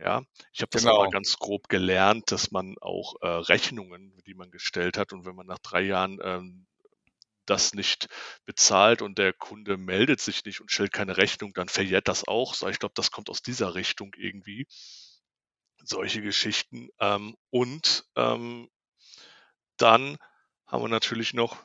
Ja, 0.00 0.22
ich 0.52 0.60
habe 0.62 0.70
das 0.70 0.86
Genau. 0.86 1.08
ganz 1.10 1.36
grob 1.38 1.68
gelernt, 1.68 2.30
dass 2.30 2.50
man 2.52 2.76
auch, 2.80 3.14
äh, 3.20 3.26
Rechnungen, 3.26 4.16
die 4.26 4.34
man 4.34 4.50
gestellt 4.50 4.96
hat 4.96 5.12
und 5.12 5.24
wenn 5.26 5.34
man 5.34 5.46
nach 5.46 5.58
3 5.58 5.82
Jahren, 5.82 6.18
ähm, 6.22 6.66
das 7.46 7.74
nicht 7.74 8.08
bezahlt 8.46 9.02
und 9.02 9.18
der 9.18 9.32
Kunde 9.34 9.76
meldet 9.78 10.20
sich 10.20 10.44
nicht 10.44 10.60
und 10.60 10.70
stellt 10.72 10.92
keine 10.92 11.16
Rechnung, 11.18 11.52
dann 11.54 11.68
verjährt 11.68 12.08
das 12.08 12.28
auch. 12.28 12.54
So, 12.54 12.68
ich 12.68 12.78
glaube, 12.78 12.94
das 12.96 13.10
kommt 13.12 13.30
aus 13.30 13.42
dieser 13.42 13.74
Richtung 13.74 14.12
irgendwie. 14.18 14.66
Solche 15.84 16.22
Geschichten. 16.22 16.88
Ähm, 17.00 17.36
und, 17.50 18.04
ähm 18.16 18.68
dann 19.78 20.18
haben 20.66 20.82
wir 20.82 20.88
natürlich 20.88 21.34
noch 21.34 21.56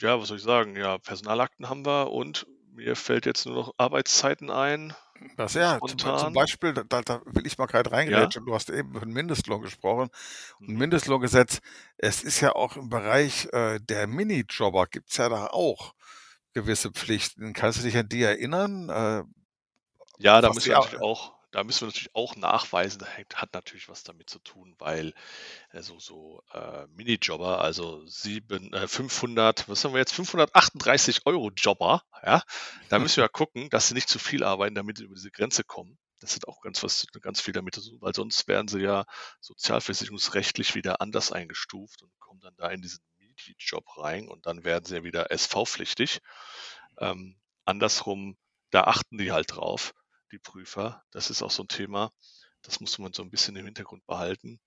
ja, 0.00 0.20
was 0.20 0.28
soll 0.28 0.36
ich 0.38 0.42
sagen? 0.42 0.76
Ja, 0.76 0.98
Personalakten 0.98 1.68
haben 1.68 1.86
wir 1.86 2.12
und 2.12 2.46
mir 2.72 2.96
fällt 2.96 3.26
jetzt 3.26 3.46
nur 3.46 3.54
noch 3.54 3.74
Arbeitszeiten 3.78 4.50
ein, 4.50 4.94
Das 5.36 5.54
ja, 5.54 5.80
zum 5.84 6.00
zum. 6.14 6.32
Beispiel, 6.32 6.72
da 6.74 7.02
da 7.02 7.20
will 7.26 7.46
ich 7.46 7.58
mal 7.58 7.66
grad 7.66 7.90
Ja? 8.06 8.32
reingrätschen. 8.32 8.46
Du 8.46 8.54
hast 8.54 8.70
eben 8.70 8.94
von 8.98 9.08
Mindestlohn 9.10 9.62
gesprochen. 9.62 10.08
Und 10.66 10.76
Mhm. 10.76 10.78
Mindestlohngesetz, 10.78 11.60
es 11.98 12.22
ist 12.24 12.40
ja 12.40 12.54
auch 12.54 12.76
im 12.76 12.88
Bereich, 12.90 13.46
äh, 13.52 13.78
der 13.80 14.06
Minijobber 14.06 14.86
gibt's 14.86 15.16
ja 15.18 15.28
da 15.28 15.48
auch 15.48 15.94
gewisse 16.54 16.92
Pflichten. 16.92 17.52
Kannst 17.54 17.80
du 17.80 17.84
dich 17.84 17.96
an 17.98 18.08
die 18.08 18.22
erinnern, 18.22 18.88
äh, 18.90 19.24
Ja, 20.18 20.40
da 20.40 20.50
a 20.74 20.82
natürlich 20.82 21.00
auch 21.00 21.35
da 21.56 21.64
müssen 21.64 21.80
wir 21.80 21.86
natürlich 21.86 22.14
auch 22.14 22.36
nachweisen, 22.36 22.98
da 22.98 23.06
hängt 23.06 23.40
hat 23.40 23.54
natürlich 23.54 23.88
was 23.88 24.04
damit 24.04 24.28
zu 24.28 24.38
tun, 24.40 24.74
weil, 24.78 25.14
äh, 25.72 25.80
so 25.80 26.42
äh, 26.52 26.86
Minijobber, 26.88 27.62
also 27.62 28.06
sieben 28.06 28.74
äh, 28.74 28.86
500 28.86 29.66
was 29.66 29.82
haben 29.82 29.94
wir 29.94 30.00
jetzt? 30.00 30.12
538 30.12 31.24
€ 31.24 31.50
Jobber, 31.56 32.02
ja? 32.22 32.42
Da 32.90 32.98
müssen 32.98 33.22
wir 33.22 33.28
gucken, 33.30 33.70
dass 33.70 33.88
sie 33.88 33.94
nicht 33.94 34.10
zu 34.10 34.18
viel 34.18 34.44
arbeiten, 34.44 34.74
damit 34.74 34.98
sie 34.98 35.04
über 35.04 35.14
diese 35.14 35.30
Grenze 35.30 35.64
kommen. 35.64 35.96
Das 36.20 36.34
hat 36.34 36.46
auch 36.46 36.60
ganz 36.60 36.82
was 36.82 37.06
ganz 37.22 37.40
viel 37.40 37.54
damit 37.54 37.74
zu 37.74 37.80
tun, 37.80 38.02
weil 38.02 38.14
sonst 38.14 38.46
werden 38.48 38.68
sie 38.68 38.80
ja 38.80 39.06
sozialversicherungsrechtlich 39.40 40.74
wieder 40.74 41.00
anders 41.00 41.32
eingestuft 41.32 42.02
und 42.02 42.12
kommen 42.18 42.40
dann 42.40 42.56
da 42.58 42.68
in 42.68 42.82
diesen 42.82 43.02
Minijob 43.16 43.96
rein 43.96 44.28
und 44.28 44.44
dann 44.44 44.62
werden 44.64 44.84
sie 44.84 44.96
ja 44.96 45.04
wieder 45.04 45.30
SV-pflichtig. 45.30 46.20
Ähm, 46.98 47.40
andersrum, 47.64 48.36
da 48.70 48.82
achten 48.82 49.16
die 49.16 49.32
halt 49.32 49.52
drauf, 49.52 49.94
die 50.32 50.38
Prüfer. 50.38 51.04
Das 51.12 51.30
ist 51.30 51.42
auch 51.42 51.50
so 51.50 51.62
'n 51.64 51.68
Thema. 51.68 52.12
Das 52.62 52.80
muss 52.80 52.98
man 52.98 53.12
so 53.12 53.22
'n 53.22 53.30
bisschen 53.30 53.56
im 53.56 53.66
Hintergrund 53.66 54.06
behalten. 54.06 54.60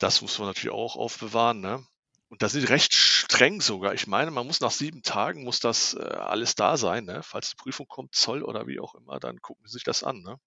Das 0.00 0.22
muss 0.22 0.38
man 0.38 0.48
natürlich 0.48 0.72
auch 0.74 0.96
aufbewahren, 0.96 1.60
ne? 1.60 1.84
Und 2.28 2.42
da 2.42 2.48
sind 2.48 2.60
die 2.62 2.66
recht 2.72 2.94
streng 2.94 3.60
sogar. 3.60 3.94
Ich 3.94 4.06
meine, 4.06 4.30
man 4.30 4.46
muss 4.46 4.60
nach 4.60 4.70
7 4.70 5.02
Tagen 5.02 5.44
muss 5.44 5.60
das, 5.60 5.94
äh, 5.94 5.98
alles 6.00 6.54
da 6.54 6.76
sein, 6.76 7.04
ne? 7.04 7.22
Falls 7.24 7.50
die 7.50 7.56
Prüfung 7.56 7.86
kommt, 7.88 8.14
Zoll 8.14 8.42
oder 8.44 8.66
wie 8.68 8.80
auch 8.80 8.94
immer, 8.94 9.18
dann 9.20 9.38
gucken 9.40 9.64
die 9.66 9.72
sich 9.72 9.84
das 9.84 10.04
an, 10.04 10.22
ne? 10.22 10.38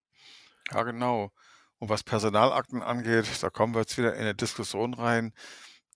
Ja, 0.70 0.84
genau. 0.84 1.32
Und 1.80 1.90
was 1.90 2.04
Personalakten 2.04 2.82
angeht, 2.84 3.26
da 3.42 3.50
kommen 3.50 3.74
wir 3.74 3.82
jetzt 3.82 3.98
wieder 3.98 4.14
in 4.16 4.24
'ne 4.24 4.36
Diskussion 4.36 4.94
rein, 4.94 5.34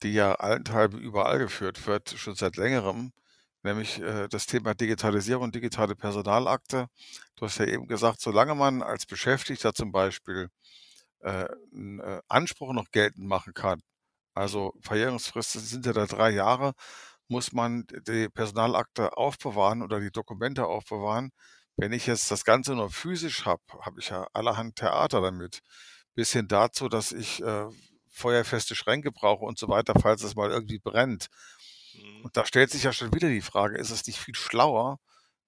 die 0.04 0.14
ja 0.14 0.36
allenthalben 0.36 1.00
überall 1.00 1.40
geführt 1.40 1.86
wird, 1.88 2.12
schon 2.18 2.36
seit 2.36 2.58
Längerem, 2.58 3.14
nämlich, 3.66 4.02
äh, 4.02 4.30
das 4.30 4.48
Thema 4.48 4.76
Digitalisierung, 4.76 5.52
digitale 5.54 5.96
Personalakte. 5.98 6.88
Du 7.38 7.46
hast 7.48 7.60
ja 7.60 7.66
eben 7.68 7.88
gesagt, 7.88 8.22
solange 8.22 8.56
man 8.56 8.84
als 8.84 9.06
Beschäftigter 9.08 9.74
zum 9.76 9.92
Beispiel, 9.94 10.50
äh, 11.22 11.46
'n, 11.74 12.00
äh, 12.02 12.22
Anspruch 12.30 12.74
noch 12.74 12.92
geltend 12.92 13.28
machen 13.28 13.54
kann, 13.54 13.82
also 14.36 14.74
Verjährungsfristen 14.82 15.62
sind 15.62 15.86
ja 15.88 15.94
da 15.94 16.06
3 16.08 16.32
Jahre, 16.32 16.74
muss 17.30 17.54
man 17.54 17.86
die 18.08 18.30
Personalakte 18.30 19.18
aufbewahren 19.18 19.82
oder 19.84 20.00
die 20.02 20.12
Dokumente 20.12 20.66
aufbewahren. 20.68 21.32
Wenn 21.78 21.94
ich 21.94 22.08
jetzt 22.08 22.32
das 22.32 22.46
Ganze 22.46 22.76
nur 22.76 22.92
physisch 22.92 23.46
habe, 23.46 23.62
habe 23.82 24.00
ich 24.02 24.10
ja 24.10 24.28
allerhand 24.34 24.78
Theater 24.78 25.22
damit. 25.22 25.62
Bis 26.16 26.32
hin 26.34 26.48
dazu, 26.50 26.90
dass 26.90 27.12
ich, 27.14 27.42
äh, 27.44 27.68
feuerfeste 28.10 28.76
Schränke 28.76 29.12
brauche 29.12 29.46
und 29.46 29.58
so 29.60 29.68
weiter, 29.70 29.94
falls 30.02 30.24
es 30.24 30.36
mal 30.36 30.52
irgendwie 30.52 30.80
brennt. 30.80 31.28
Mhm. 32.04 32.26
Und 32.26 32.38
da 32.38 32.46
stellt 32.46 32.72
sich 32.72 32.84
ja 32.84 32.94
schon 32.94 33.14
wieder 33.14 33.30
die 33.30 33.42
Frage, 33.42 33.78
ist 33.78 33.92
es 33.92 34.06
nicht 34.08 34.20
viel 34.20 34.36
schlauer, 34.36 35.00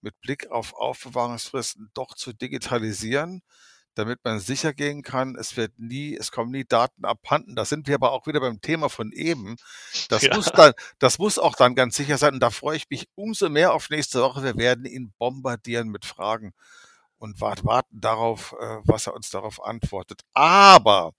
mit 0.01 0.19
Blick 0.21 0.49
auf 0.51 0.73
Aufbewahrungsfristen 0.73 1.89
doch 1.93 2.13
zu 2.15 2.33
digitalisieren, 2.33 3.41
damit 3.95 4.19
man 4.23 4.39
sicher 4.39 4.73
gehen 4.73 5.01
kann, 5.01 5.35
es 5.35 5.57
wird 5.57 5.79
nie 5.79 6.15
es 6.15 6.31
kommen 6.31 6.51
nie 6.51 6.65
Daten 6.65 7.03
abhanden. 7.03 7.55
Da 7.55 7.65
sind 7.65 7.87
wir 7.87 7.95
aber 7.95 8.11
auch 8.11 8.27
wieder 8.27 8.39
beim 8.39 8.61
Thema 8.61 8.89
von 8.89 9.11
eben. 9.11 9.55
Das 10.09 10.21
Ja. 10.21 10.35
muss 10.35 10.51
dann 10.51 10.73
das 10.99 11.17
muss 11.17 11.39
auch 11.39 11.55
dann 11.55 11.73
ganz 11.75 11.95
sicher 11.97 12.17
sein 12.19 12.35
und 12.35 12.39
da 12.41 12.51
freue 12.51 12.77
ich 12.77 12.89
mich 12.91 13.09
umso 13.15 13.49
mehr 13.49 13.73
auf 13.73 13.89
nächste 13.89 14.21
Woche. 14.21 14.43
Wir 14.43 14.55
werden 14.57 14.85
ihn 14.85 15.13
bombardieren 15.17 15.89
mit 15.89 16.05
Fragen 16.05 16.53
und 17.17 17.41
wart 17.41 17.65
warten 17.65 17.99
darauf, 17.99 18.53
äh, 18.59 18.77
was 18.83 19.07
er 19.07 19.15
uns 19.15 19.31
darauf 19.31 19.63
antwortet. 19.63 20.21
Aber 20.33 21.13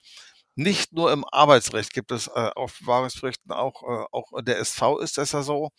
nicht 0.58 0.92
nur 0.94 1.12
im 1.12 1.24
Arbeitsrecht 1.30 1.92
gibt 1.94 2.12
es, 2.12 2.28
äh, 2.28 2.50
Aufbewahrungspflichten, 2.56 3.52
auch 3.52 3.82
äh, 3.84 4.06
auch 4.12 4.32
der 4.42 4.58
SV 4.60 4.98
ist 5.00 5.18
das 5.18 5.32
ja 5.32 5.42
so. 5.42 5.70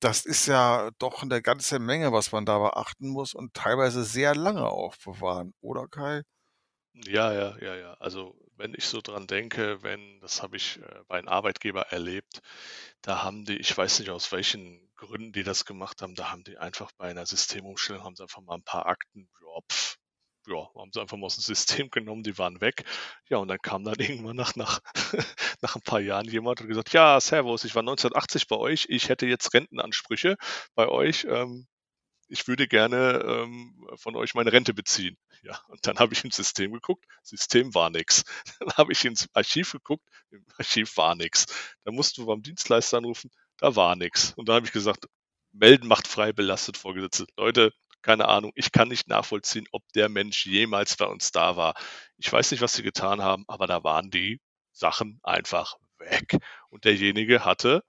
Das 0.00 0.26
ist 0.26 0.46
ja 0.48 0.90
doch 0.98 1.24
'ne 1.24 1.42
ganze 1.42 1.78
Menge, 1.80 2.12
was 2.12 2.32
man 2.32 2.46
da 2.46 2.58
beachten 2.60 3.08
muss 3.10 3.34
und 3.34 3.54
teilweise 3.54 4.04
sehr 4.04 4.34
lange 4.36 4.68
aufbewahren, 4.68 5.54
oder 5.62 5.88
Kai? 5.88 6.22
Ja, 6.94 7.32
ja, 7.32 7.56
ja, 7.58 7.74
ja. 7.74 7.94
Also, 8.00 8.36
wenn 8.56 8.74
ich 8.74 8.84
so 8.84 9.00
dran 9.00 9.26
denke, 9.26 9.82
wenn 9.82 10.20
das 10.20 10.42
habe 10.42 10.56
ich, 10.58 10.78
äh, 10.82 11.00
bei 11.08 11.18
'n 11.18 11.26
Arbeitgeber 11.28 11.82
erlebt, 11.90 12.42
da 13.00 13.22
haben 13.22 13.44
die 13.46 13.56
ich 13.56 13.76
weiß 13.76 13.98
nicht, 14.00 14.10
aus 14.10 14.30
welchen 14.30 14.90
Gründen 14.96 15.32
die 15.32 15.42
das 15.42 15.64
gemacht 15.64 16.02
haben, 16.02 16.14
da 16.14 16.30
haben 16.30 16.44
die 16.44 16.58
einfach 16.58 16.92
bei 16.98 17.10
'ner 17.12 17.24
Systemumstellung 17.24 18.04
haben 18.04 18.14
sie 18.16 18.22
einfach 18.24 18.42
mal 18.42 18.56
'n 18.56 18.62
paar 18.62 18.84
Akten, 18.86 19.30
ja, 19.40 19.60
ja, 20.46 20.68
haben 20.76 20.90
sie 20.92 21.00
einfach 21.00 21.16
mal 21.16 21.26
aus'm 21.28 21.40
System 21.40 21.90
genommen, 21.90 22.22
die 22.22 22.38
waren 22.38 22.60
weg. 22.60 22.84
Ja, 23.28 23.38
und 23.38 23.48
dann 23.48 23.58
kam 23.58 23.84
dann 23.84 23.96
irgendwann 23.98 24.36
nach 24.36 24.56
nach 24.56 24.80
nach 25.62 25.76
'n 25.76 25.82
paar 25.82 26.00
Jahren 26.00 26.26
jemand 26.28 26.60
und 26.60 26.68
gesagt: 26.68 26.92
„Ja, 26.92 27.20
servus, 27.20 27.64
ich 27.64 27.74
war 27.74 27.82
1980 27.82 28.48
bei 28.48 28.56
euch. 28.56 28.86
Ich 28.88 29.08
hätte 29.08 29.26
jetzt 29.26 29.54
Rentenansprüche 29.54 30.36
bei 30.74 30.88
euch. 30.88 31.24
Ähm, 31.28 31.66
ich 32.28 32.48
würde 32.48 32.66
gerne, 32.68 33.22
ähm, 33.26 33.86
von 33.96 34.16
euch 34.16 34.34
meine 34.34 34.52
Rente 34.52 34.74
beziehen.“ 34.74 35.16
Ja, 35.42 35.60
und 35.68 35.86
dann 35.86 35.98
habe 35.98 36.14
ich 36.14 36.24
im 36.24 36.30
System 36.30 36.72
geguckt, 36.72 37.04
System 37.22 37.74
war 37.74 37.90
nix. 37.90 38.24
Dann 38.60 38.70
habe 38.78 38.92
ich 38.92 39.04
ins 39.04 39.28
Archiv 39.34 39.72
geguckt, 39.72 40.04
im 40.30 40.44
Archiv 40.58 40.96
war 40.96 41.14
nix. 41.16 41.46
Dann 41.84 41.94
mussten 41.94 42.22
wir 42.22 42.26
beim 42.26 42.42
Dienstleister 42.42 42.98
anrufen, 42.98 43.30
da 43.58 43.76
war 43.76 43.96
nix. 43.96 44.32
Und 44.36 44.48
da 44.48 44.54
habe 44.54 44.66
ich 44.66 44.72
gesagt: 44.72 45.06
„Melden 45.52 45.88
macht 45.88 46.08
frei, 46.08 46.32
belastet 46.32 46.76
Vorgesetzte.“ 46.78 47.26
Leute, 47.36 47.72
keine 48.02 48.28
Ahnung, 48.28 48.52
ich 48.56 48.72
kann 48.72 48.88
nicht 48.88 49.08
nachvollziehen, 49.08 49.66
ob 49.72 49.82
der 49.94 50.08
Mensch 50.08 50.46
jemals 50.46 50.96
bei 50.96 51.06
uns 51.06 51.30
da 51.32 51.56
war. 51.56 51.74
Ich 52.18 52.32
weiß 52.32 52.50
nicht, 52.50 52.60
was 52.60 52.74
sie 52.74 52.82
getan 52.82 53.22
haben, 53.22 53.44
aber 53.48 53.66
da 53.66 53.84
waren 53.84 54.10
die 54.10 54.40
Sachen 54.72 55.20
einfach 55.22 55.76
weg. 55.98 56.38
Und 56.70 56.84
derjenige 56.84 57.44
hatte 57.44 57.82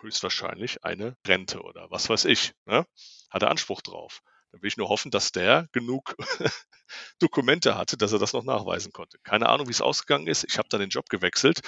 höchstwahrscheinlich 0.00 0.84
eine 0.84 1.16
Rente 1.26 1.62
oder 1.62 1.90
was 1.90 2.08
weiß 2.08 2.24
ich, 2.26 2.52
ne? 2.66 2.86
Hatte 3.30 3.48
Anspruch 3.48 3.82
drauf. 3.82 4.20
Da 4.50 4.60
will 4.60 4.68
ich 4.68 4.76
nur 4.76 4.88
hoffen, 4.88 5.10
dass 5.10 5.32
der 5.32 5.68
genug 5.72 6.14
Dokumente 7.20 7.76
hatte, 7.76 7.96
dass 7.96 8.12
er 8.12 8.18
das 8.18 8.32
noch 8.32 8.44
nachweisen 8.44 8.92
konnte. 8.92 9.18
Keine 9.24 9.48
Ahnung, 9.48 9.68
wie's 9.68 9.80
ausgegangen 9.80 10.26
ist. 10.26 10.44
Ich 10.44 10.58
habe 10.58 10.68
dann 10.70 10.80
den 10.80 10.90
Job 10.90 11.08
gewechselt, 11.08 11.60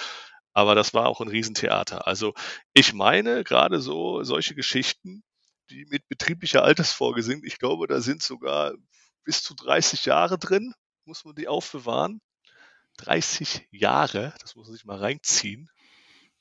aber 0.52 0.74
das 0.74 0.94
war 0.94 1.06
auch 1.08 1.20
'n 1.20 1.28
Riesentheater. 1.28 2.06
Also, 2.06 2.34
ich 2.74 2.92
meine, 2.94 3.44
grade 3.44 3.80
so 3.80 4.22
solche 4.24 4.54
Geschichten 4.54 5.22
die 5.70 5.86
mit 5.86 6.08
betrieblicher 6.08 6.62
Altersvorsorge 6.62 7.22
sind. 7.22 7.44
Ich 7.44 7.58
glaube, 7.58 7.86
da 7.86 8.00
sind 8.00 8.22
sogar 8.22 8.74
bis 9.24 9.42
zu 9.42 9.54
30 9.54 10.04
Jahre 10.04 10.38
drin, 10.38 10.74
muss 11.04 11.24
man 11.24 11.34
die 11.34 11.48
aufbewahren. 11.48 12.20
30 12.98 13.68
Jahre, 13.72 14.34
das 14.40 14.54
muss 14.54 14.68
man 14.68 14.76
sich 14.76 14.84
mal 14.84 14.98
reinziehen. 14.98 15.68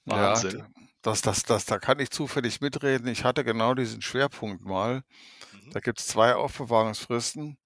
Ja, 0.06 0.16
Wahnsinn. 0.34 0.66
das 1.02 1.22
das 1.22 1.44
das 1.44 1.66
da 1.66 1.80
kann 1.80 2.00
ich 2.00 2.10
zufällig 2.12 2.62
mitreden. 2.62 3.08
Ich 3.08 3.24
hatte 3.24 3.44
genau 3.44 3.74
diesen 3.74 4.02
Schwerpunkt 4.02 4.64
mal. 4.66 5.04
Mhm. 5.52 5.72
Da 5.72 5.80
gibt's 5.80 6.08
2 6.08 6.36
Aufbewahrungsfristen 6.36 7.58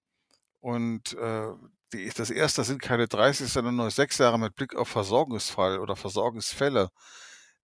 und, 0.60 1.14
äh, 1.14 1.48
die 1.92 2.10
das 2.14 2.30
erste 2.30 2.64
sind 2.64 2.80
keine 2.80 3.08
30, 3.08 3.48
sondern 3.52 3.76
nur 3.76 3.90
6 3.90 4.18
Jahre 4.18 4.38
mit 4.38 4.54
Blick 4.54 4.76
auf 4.76 4.88
Versorgungsfall 4.88 5.78
oder 5.80 5.96
Versorgungsfälle. 5.96 6.90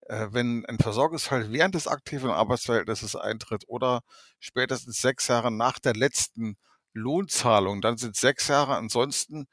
Äh, 0.09 0.29
wenn 0.33 0.65
ein 0.67 0.79
Versorgungsfall 0.79 1.51
während 1.53 1.75
des 1.75 1.87
aktiven 1.89 2.31
Arbeitsverhältnisses 2.31 3.17
eintritt 3.17 3.65
oder 3.69 4.01
spätestens 4.39 5.01
6 5.01 5.29
Jahre 5.29 5.51
nach 5.51 5.79
der 5.79 5.95
letzten 5.95 6.57
Lohnzahlung, 6.93 7.81
dann 7.81 7.97
sind 7.97 8.17
6 8.17 8.49
Jahre. 8.49 8.77
Ansonsten, 8.77 9.47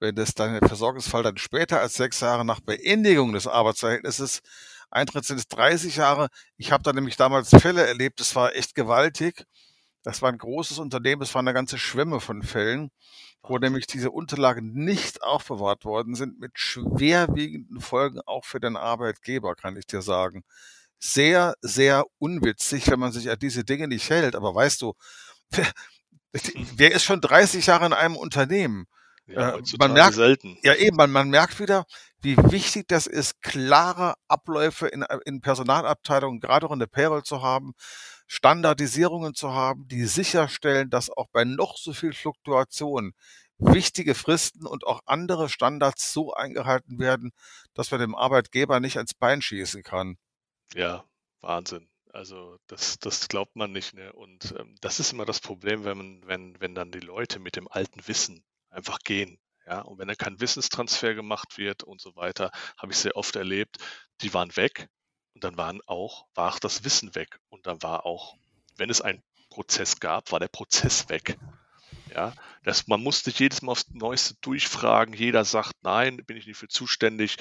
wenn 0.00 0.14
das 0.16 0.34
dann 0.34 0.58
der 0.58 0.68
Versorgungsfall 0.68 1.22
dann 1.22 1.36
später 1.38 1.80
als 1.80 1.94
6 1.94 2.20
Jahre 2.20 2.44
nach 2.44 2.60
Beendigung 2.60 3.32
des 3.34 3.46
Arbeitsverhältnisses 3.46 4.40
eintritt, 4.90 5.24
sind 5.26 5.38
es 5.38 5.48
30 5.48 5.96
Jahre. 5.96 6.28
Ich 6.56 6.72
habe 6.72 6.82
da 6.82 6.92
nämlich 6.92 7.16
damals 7.16 7.50
Fälle 7.50 7.86
erlebt, 7.86 8.20
das 8.20 8.34
war 8.34 8.54
echt 8.56 8.74
gewaltig. 8.74 9.44
Das 10.02 10.22
war 10.22 10.30
ein 10.30 10.38
großes 10.38 10.78
Unternehmen, 10.78 11.22
es 11.22 11.34
war 11.34 11.40
eine 11.40 11.54
ganze 11.54 11.78
Schwemme 11.78 12.20
von 12.20 12.42
Fällen, 12.42 12.90
wo 13.42 13.58
nämlich 13.58 13.86
diese 13.86 14.10
Unterlagen 14.10 14.72
nicht 14.72 15.22
aufbewahrt 15.22 15.84
worden 15.84 16.14
sind, 16.14 16.38
mit 16.40 16.52
schwerwiegenden 16.58 17.80
Folgen 17.80 18.20
auch 18.26 18.44
für 18.44 18.60
den 18.60 18.76
Arbeitgeber, 18.76 19.54
kann 19.54 19.76
ich 19.76 19.86
dir 19.86 20.02
sagen. 20.02 20.44
Sehr, 21.00 21.54
sehr 21.60 22.04
unwitzig, 22.18 22.90
wenn 22.90 22.98
man 23.00 23.12
sich 23.12 23.30
an 23.30 23.38
diese 23.40 23.64
Dinge 23.64 23.88
nicht 23.88 24.10
hält. 24.10 24.34
Aber 24.36 24.54
weißt 24.54 24.82
du, 24.82 24.94
wer 25.50 25.66
wer 26.76 26.92
ist 26.92 27.04
schon 27.04 27.20
30 27.20 27.66
Jahre 27.66 27.86
in 27.86 27.92
einem 27.92 28.16
Unternehmen? 28.16 28.86
Ja, 29.26 29.56
Äh, 29.56 29.62
man 29.78 29.92
merkt 29.92 30.14
selten. 30.14 30.58
ja 30.62 30.74
eben, 30.74 30.96
man 30.96 31.10
man 31.10 31.30
merkt 31.30 31.60
wieder, 31.60 31.84
wie 32.20 32.36
wichtig 32.36 32.88
das 32.88 33.06
ist, 33.06 33.40
klare 33.42 34.14
Abläufe 34.28 34.88
in 34.88 35.04
in 35.26 35.40
Personalabteilungen, 35.40 36.40
grade 36.40 36.66
auch 36.66 36.72
in 36.72 36.78
der 36.80 36.86
Payroll 36.86 37.22
zu 37.24 37.42
haben, 37.42 37.74
Standardisierungen 38.28 39.34
zu 39.34 39.52
haben, 39.52 39.88
die 39.88 40.04
sicherstellen, 40.06 40.90
dass 40.90 41.10
auch 41.10 41.26
bei 41.32 41.44
noch 41.44 41.76
so 41.78 41.92
viel 41.92 42.12
Fluktuation 42.12 43.12
wichtige 43.58 44.14
Fristen 44.14 44.66
und 44.66 44.86
auch 44.86 45.00
andere 45.06 45.48
Standards 45.48 46.12
so 46.12 46.32
eingehalten 46.34 46.98
werden, 47.00 47.32
dass 47.74 47.90
man 47.90 48.00
dem 48.00 48.14
Arbeitgeber 48.14 48.80
nicht 48.80 48.96
ans 48.98 49.14
Bein 49.14 49.42
schießen 49.42 49.82
kann. 49.82 50.16
Ja, 50.74 51.04
Wahnsinn. 51.40 51.88
Also, 52.12 52.56
das 52.66 52.98
das 52.98 53.28
glaubt 53.28 53.54
man 53.56 53.72
nicht, 53.72 53.94
ne? 53.94 54.12
Und, 54.12 54.54
ähm, 54.58 54.76
das 54.80 54.98
ist 55.00 55.12
immer 55.12 55.26
das 55.26 55.40
Problem, 55.40 55.84
wenn 55.84 55.98
man 55.98 56.26
wenn 56.26 56.60
wenn 56.60 56.74
dann 56.74 56.90
die 56.90 57.00
Leute 57.00 57.38
mit 57.38 57.56
dem 57.56 57.68
alten 57.68 58.06
Wissen 58.08 58.44
einfach 58.70 58.98
gehen, 59.00 59.38
ja? 59.66 59.80
Und 59.82 59.98
wenn 59.98 60.08
dann 60.08 60.16
kein 60.16 60.40
Wissenstransfer 60.40 61.14
gemacht 61.14 61.58
wird 61.58 61.82
und 61.84 62.00
so 62.00 62.16
weiter, 62.16 62.50
habe 62.78 62.92
ich 62.92 62.98
sehr 62.98 63.16
oft 63.16 63.36
erlebt, 63.36 63.76
die 64.22 64.32
waren 64.34 64.56
weg 64.56 64.88
und 65.38 65.44
dann 65.44 65.56
waren 65.56 65.80
auch 65.86 66.26
war 66.34 66.52
auch 66.52 66.58
das 66.58 66.82
Wissen 66.82 67.14
weg. 67.14 67.38
Und 67.48 67.68
dann 67.68 67.80
war 67.80 68.04
auch 68.04 68.34
wenn 68.76 68.90
es 68.90 69.00
einen 69.00 69.22
Prozess 69.50 70.00
gab, 70.00 70.32
war 70.32 70.40
der 70.40 70.48
Prozess 70.48 71.08
weg. 71.08 71.38
Ja? 72.12 72.32
Das 72.64 72.88
man 72.88 73.00
musste 73.00 73.30
jedes 73.30 73.62
Mal 73.62 73.70
aufs 73.70 73.88
Neueste 73.92 74.34
durchfragen. 74.40 75.14
Jeder 75.14 75.44
sagt: 75.44 75.70
„Nein, 75.82 76.16
bin 76.26 76.36
ich 76.36 76.46
nicht 76.46 76.56
für 76.56 76.66
zuständig“, 76.66 77.36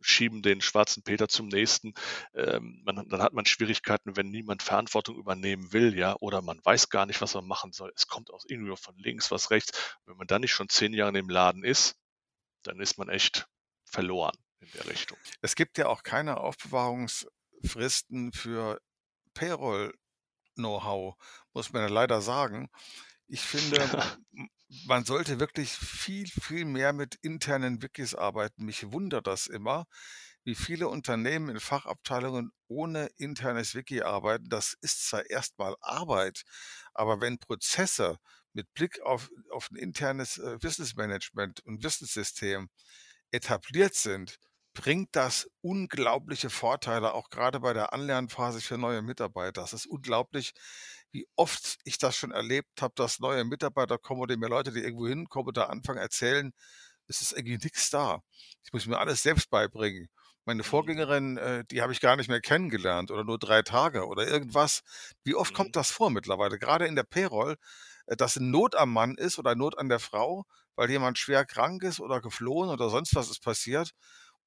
schieben 0.00 0.40
den 0.40 0.62
schwarzen 0.62 1.02
Peter 1.02 1.28
zum 1.28 1.48
nächsten. 1.48 1.92
Ähm, 2.34 2.80
man 2.86 3.06
dann 3.06 3.20
hat 3.20 3.34
man 3.34 3.44
Schwierigkeiten, 3.44 4.16
wenn 4.16 4.30
niemand 4.30 4.62
Verantwortung 4.62 5.16
übernehmen 5.16 5.74
will, 5.74 5.94
ja, 5.94 6.16
oder 6.20 6.40
man 6.40 6.58
weiß 6.64 6.88
gar 6.88 7.04
nicht, 7.04 7.20
was 7.20 7.34
man 7.34 7.46
machen 7.46 7.72
soll. 7.72 7.92
Es 7.94 8.06
kommt 8.06 8.30
aus 8.30 8.44
irgendwie 8.48 8.74
von 8.78 8.96
links, 8.96 9.30
was 9.30 9.50
rechts. 9.50 9.98
Wenn 10.06 10.16
man 10.16 10.26
dann 10.26 10.40
nicht 10.40 10.52
schon 10.52 10.70
10 10.70 10.94
Jahre 10.94 11.10
in 11.10 11.16
dem 11.16 11.28
Laden 11.28 11.64
ist, 11.64 11.96
dann 12.62 12.80
ist 12.80 12.96
man 12.96 13.10
echt 13.10 13.46
verloren 13.84 14.36
in 14.60 14.70
der 14.72 14.86
Richtung. 14.86 15.18
Es 15.40 15.54
gibt 15.54 15.78
ja 15.78 15.88
auch 15.88 16.02
keine 16.02 16.38
Aufbewahrungsfristen 17.62 18.32
für 18.32 18.80
Payroll-Know-how, 19.34 21.16
muss 21.54 21.72
man 21.72 21.82
ja 21.82 21.88
leider 21.88 22.20
sagen. 22.20 22.68
Ich 23.28 23.40
finde, 23.42 23.78
man 24.86 25.04
sollte 25.04 25.40
wirklich 25.40 25.70
viel, 25.72 26.26
viel 26.28 26.64
mehr 26.64 26.92
mit 26.92 27.16
internen 27.22 27.82
Wikis 27.82 28.14
arbeiten. 28.14 28.64
Mich 28.64 28.92
wundert 28.92 29.26
das 29.26 29.46
immer, 29.46 29.86
wie 30.44 30.54
viele 30.54 30.88
Unternehmen 30.88 31.50
in 31.50 31.60
Fachabteilungen 31.60 32.50
ohne 32.68 33.08
internes 33.16 33.74
Wiki 33.74 34.02
arbeiten. 34.02 34.48
Das 34.48 34.74
ist 34.80 35.08
zwar 35.08 35.28
erst 35.30 35.58
mal 35.58 35.76
Arbeit, 35.80 36.42
aber 36.94 37.20
wenn 37.20 37.38
Prozesse 37.38 38.18
mit 38.52 38.72
Blick 38.74 39.00
auf 39.02 39.30
auf 39.50 39.70
'n 39.70 39.76
internes, 39.76 40.38
äh, 40.38 40.62
Wissensmanagement 40.62 41.60
und 41.64 41.82
Wissenssystem 41.84 42.68
etabliert 43.30 43.94
sind, 43.94 44.38
bringt 44.74 45.14
das 45.16 45.48
unglaubliche 45.60 46.50
Vorteile, 46.50 47.14
auch 47.14 47.30
grade 47.30 47.60
bei 47.60 47.72
der 47.74 47.92
Anlernphase 47.92 48.60
für 48.60 48.78
neue 48.78 49.02
Mitarbeiter. 49.02 49.62
Es 49.62 49.72
ist 49.72 49.86
unglaublich, 49.86 50.52
wie 51.12 51.26
oft 51.36 51.78
ich 51.84 51.98
das 51.98 52.16
schon 52.16 52.30
erlebt 52.32 52.80
habe, 52.82 52.94
dass 52.96 53.20
neue 53.20 53.44
Mitarbeiter 53.44 53.98
kommen 53.98 54.20
oder 54.22 54.36
mir 54.36 54.48
Leute, 54.48 54.72
die 54.72 54.80
irgendwo 54.82 55.06
hinkommen 55.08 55.52
da 55.54 55.64
anfangen, 55.66 55.98
erzählen, 55.98 56.52
es 57.08 57.20
ist 57.20 57.32
irgendwie 57.32 57.58
nix 57.62 57.90
da. 57.90 58.20
Ich 58.64 58.72
muss 58.72 58.86
mir 58.86 58.98
alles 58.98 59.22
selbst 59.22 59.50
beibringen. 59.50 60.08
Meine 60.44 60.64
Mhm. 60.64 60.92
Vorgängerin, 60.92 61.36
äh, 61.36 61.64
die 61.70 61.82
habe 61.82 61.92
ich 61.92 62.00
gar 62.00 62.16
nicht 62.16 62.28
mehr 62.28 62.40
kennengelernt 62.40 63.10
oder 63.10 63.24
nur 63.24 63.38
3 63.38 63.62
Tage 63.62 64.06
oder 64.06 64.26
irgendwas. 64.26 64.82
Wie 65.24 65.34
oft 65.34 65.52
Mhm. 65.52 65.54
kommt 65.54 65.76
das 65.76 65.90
vor 65.90 66.10
mittlerweile, 66.10 66.58
grade 66.58 66.86
in 66.86 66.96
der 66.96 67.04
Payroll, 67.04 67.56
äh, 68.06 68.16
dass 68.16 68.36
'n 68.36 68.50
Not 68.50 68.74
am 68.76 68.92
Mann 68.92 69.16
ist 69.16 69.38
oder 69.38 69.54
Not 69.54 69.78
an 69.78 69.88
der 69.88 70.00
Frau, 70.00 70.44
weil 70.76 70.90
jemand 70.90 71.18
schwer 71.18 71.44
krank 71.44 71.82
ist 71.84 72.00
oder 72.00 72.20
geflohen 72.20 72.70
oder 72.70 72.88
sonst 72.90 73.14
was 73.14 73.30
ist 73.30 73.42
passiert. 73.42 73.92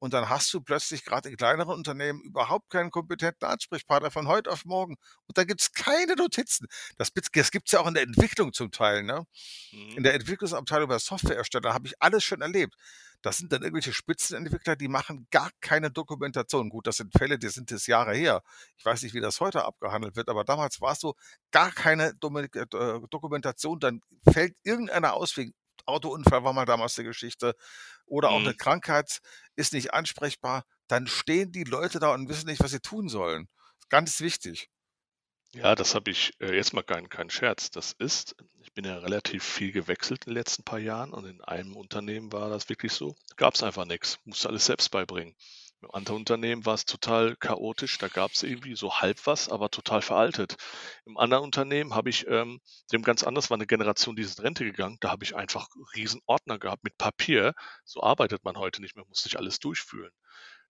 Und 0.06 0.14
dann 0.14 0.30
hast 0.30 0.54
du 0.54 0.62
plötzlich 0.62 1.04
grad 1.04 1.26
in 1.26 1.36
kleineren 1.36 1.74
Unternehmen 1.74 2.22
überhaupt 2.22 2.70
keinen 2.70 2.92
kompetenten 2.92 3.50
Ansprechpartner 3.50 4.12
von 4.12 4.28
heute 4.28 4.52
auf 4.52 4.64
morgen. 4.64 4.98
Und 5.26 5.36
da 5.36 5.46
gibt's 5.46 5.74
keine 5.74 6.14
Notizen. 6.16 6.68
Das 7.00 7.10
das 7.34 7.50
gibt's 7.50 7.72
ja 7.72 7.80
auch 7.80 7.88
in 7.88 7.96
der 7.96 8.04
Entwicklung 8.04 8.54
zum 8.54 8.70
Teil, 8.70 9.02
ne? 9.02 9.26
Mhm. 9.72 9.98
In 9.98 10.04
der 10.04 10.14
Entwicklungsabteilung 10.14 10.90
bei 10.90 11.00
Softwareherstellern 11.00 11.74
habe 11.74 11.88
ich 11.88 11.96
alles 12.00 12.24
schon 12.24 12.42
erlebt. 12.42 12.76
Das 13.24 13.40
sind 13.40 13.52
dann 13.52 13.64
irgendwelche 13.64 13.94
Spitzenentwickler, 13.94 14.76
die 14.76 14.90
machen 14.90 15.26
gar 15.32 15.50
keine 15.60 15.90
Dokumentation. 15.90 16.70
Gut, 16.70 16.86
das 16.86 16.98
sind 16.98 17.12
Fälle, 17.18 17.40
die 17.40 17.50
sind 17.50 17.72
jetzt 17.72 17.88
Jahre 17.88 18.14
her. 18.14 18.44
Ich 18.78 18.86
weiß 18.86 19.02
nicht, 19.02 19.16
wie 19.16 19.22
das 19.22 19.40
heute 19.40 19.66
abgehandelt 19.66 20.16
wird, 20.16 20.30
aber 20.30 20.44
damals 20.44 20.82
war's 20.82 21.00
so, 21.00 21.16
gar 21.50 21.72
keine 21.72 22.10
äh, 22.10 23.00
Dokumentation. 23.10 23.80
Dann 23.80 24.02
fällt 24.32 24.56
irgendeiner 24.62 25.16
aus 25.16 25.36
wegen 25.36 25.56
Autounfall 25.88 26.44
war 26.44 26.54
mal 26.54 26.66
damals 26.66 26.98
'ne 26.98 27.04
Geschichte 27.06 27.56
oder 28.06 28.32
auch 28.32 28.44
'ne 28.44 28.54
Mhm. 28.54 28.56
Krankheit, 28.56 29.20
ist 29.56 29.74
nicht 29.74 29.94
ansprechbar. 29.94 30.64
Dann 30.88 31.08
stehen 31.08 31.52
die 31.52 31.64
Leute 31.66 32.00
da 32.00 32.14
und 32.14 32.30
wissen 32.30 32.48
nicht, 32.48 32.62
was 32.64 32.72
sie 32.72 32.80
tun 32.82 33.10
sollen. 33.10 33.50
Ganz 33.90 34.20
wichtig. 34.22 34.70
Ja, 35.54 35.74
das 35.76 35.96
habe 35.96 36.12
ich 36.12 36.34
äh, 36.42 36.54
jetzt 36.56 36.74
mal 36.74 36.84
kein 36.84 37.08
kein 37.10 37.30
Scherz. 37.30 37.70
Das 37.72 37.94
ist 37.94 38.36
ich 38.62 38.74
bin 38.74 38.84
ja 38.86 38.98
relativ 38.98 39.44
viel 39.44 39.72
gewechselt 39.72 40.26
in 40.26 40.32
den 40.32 40.38
letzten 40.38 40.64
paar 40.64 40.80
Jahren 40.80 41.14
und 41.14 41.26
in 41.26 41.42
einem 41.42 41.76
Unternehmen 41.76 42.32
war 42.32 42.50
das 42.50 42.68
wirklich 42.70 42.92
so, 42.94 43.16
gab's 43.38 43.64
einfach 43.64 43.86
nix, 43.86 44.20
musste 44.26 44.50
alles 44.50 44.66
selbst 44.66 44.90
beibringen. 44.92 45.36
Im 45.86 45.92
anderen 45.94 46.18
Unternehmen 46.22 46.66
war's 46.66 46.86
total 46.86 47.36
chaotisch, 47.36 48.00
da 48.00 48.08
gab's 48.08 48.42
irgendwie 48.42 48.76
so 48.76 48.92
halb 49.02 49.20
was, 49.28 49.50
aber 49.50 49.70
total 49.70 50.02
veraltet. 50.02 50.56
Im 51.06 51.16
anderen 51.20 51.44
Unternehmen 51.44 51.94
habe 51.94 52.10
ich, 52.10 52.26
ähm 52.28 52.60
dem 52.92 53.04
ganz 53.04 53.22
anders 53.24 53.52
war 53.52 53.58
'ne 53.58 53.68
Generation, 53.68 54.16
die 54.16 54.24
ist 54.24 54.40
in 54.40 54.46
Rente 54.46 54.66
gegangen, 54.66 54.98
da 55.02 55.12
habe 55.12 55.24
ich 55.24 55.36
einfach 55.36 55.68
Riesenordner 55.96 56.58
gehabt 56.58 56.84
mit 56.84 56.98
Papier. 56.98 57.54
So 57.84 58.02
arbeitet 58.02 58.44
man 58.44 58.58
heute 58.58 58.82
nicht 58.82 58.96
mehr, 58.96 59.06
muss 59.08 59.22
sich 59.22 59.38
alles 59.38 59.60
durchfühlen. 59.60 60.12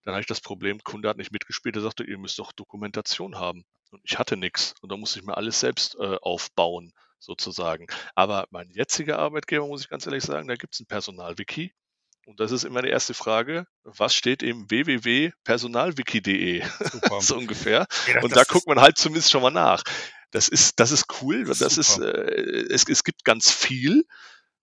Dann 0.03 0.13
hatte 0.15 0.21
ich 0.21 0.27
das 0.27 0.41
Problem, 0.41 0.79
Kunde 0.83 1.09
hat 1.09 1.17
nicht 1.17 1.31
mitgespielt, 1.31 1.75
der 1.75 1.83
sagte: 1.83 2.03
„Ihr 2.03 2.17
müsst 2.19 2.39
doch 2.39 2.51
Dokumentation 2.53 3.37
haben.“ 3.39 3.63
Und 3.91 4.01
ich 4.05 4.19
hatte 4.19 4.37
nix 4.37 4.73
und 4.81 4.91
da 4.91 4.97
musste 4.97 5.19
ich 5.19 5.25
mir 5.25 5.37
alles 5.37 5.59
selbst, 5.61 5.95
äh, 5.99 6.17
aufbauen 6.21 6.91
sozusagen. 7.19 7.87
Aber 8.15 8.47
mein 8.51 8.69
jetziger 8.71 9.19
Arbeitgeber, 9.19 9.67
muss 9.67 9.81
ich 9.81 9.89
ganz 9.89 10.05
ehrlich 10.07 10.23
sagen, 10.23 10.47
da 10.49 10.55
gibt's 10.55 10.79
'n 10.81 10.87
Personalwiki 10.87 11.73
und 12.25 12.39
das 12.39 12.51
ist 12.51 12.63
immer 12.65 12.81
die 12.81 12.89
erste 12.89 13.13
Frage: 13.13 13.65
„Was 13.83 14.15
steht 14.15 14.43
im 14.43 14.69
www.personalwiki.de?“ 14.69 16.63
Super. 16.91 17.25
So 17.27 17.37
ungefähr. 17.37 17.87
Ja, 18.05 18.21
Und 18.21 18.35
das 18.35 18.37
da 18.37 18.43
guckt 18.43 18.67
man 18.67 18.79
halt 18.81 18.97
zumindest 18.97 19.31
schon 19.31 19.41
mal 19.41 19.51
nach. 19.51 19.83
Das 20.31 20.47
ist 20.49 20.79
das 20.79 20.91
ist 20.91 21.05
cool, 21.21 21.45
Das 21.45 21.57
das 21.57 21.77
ist 21.77 21.97
äh, 21.97 22.65
es 22.69 22.87
es 22.87 23.03
gibt 23.03 23.23
ganz 23.25 23.51
viel 23.51 24.05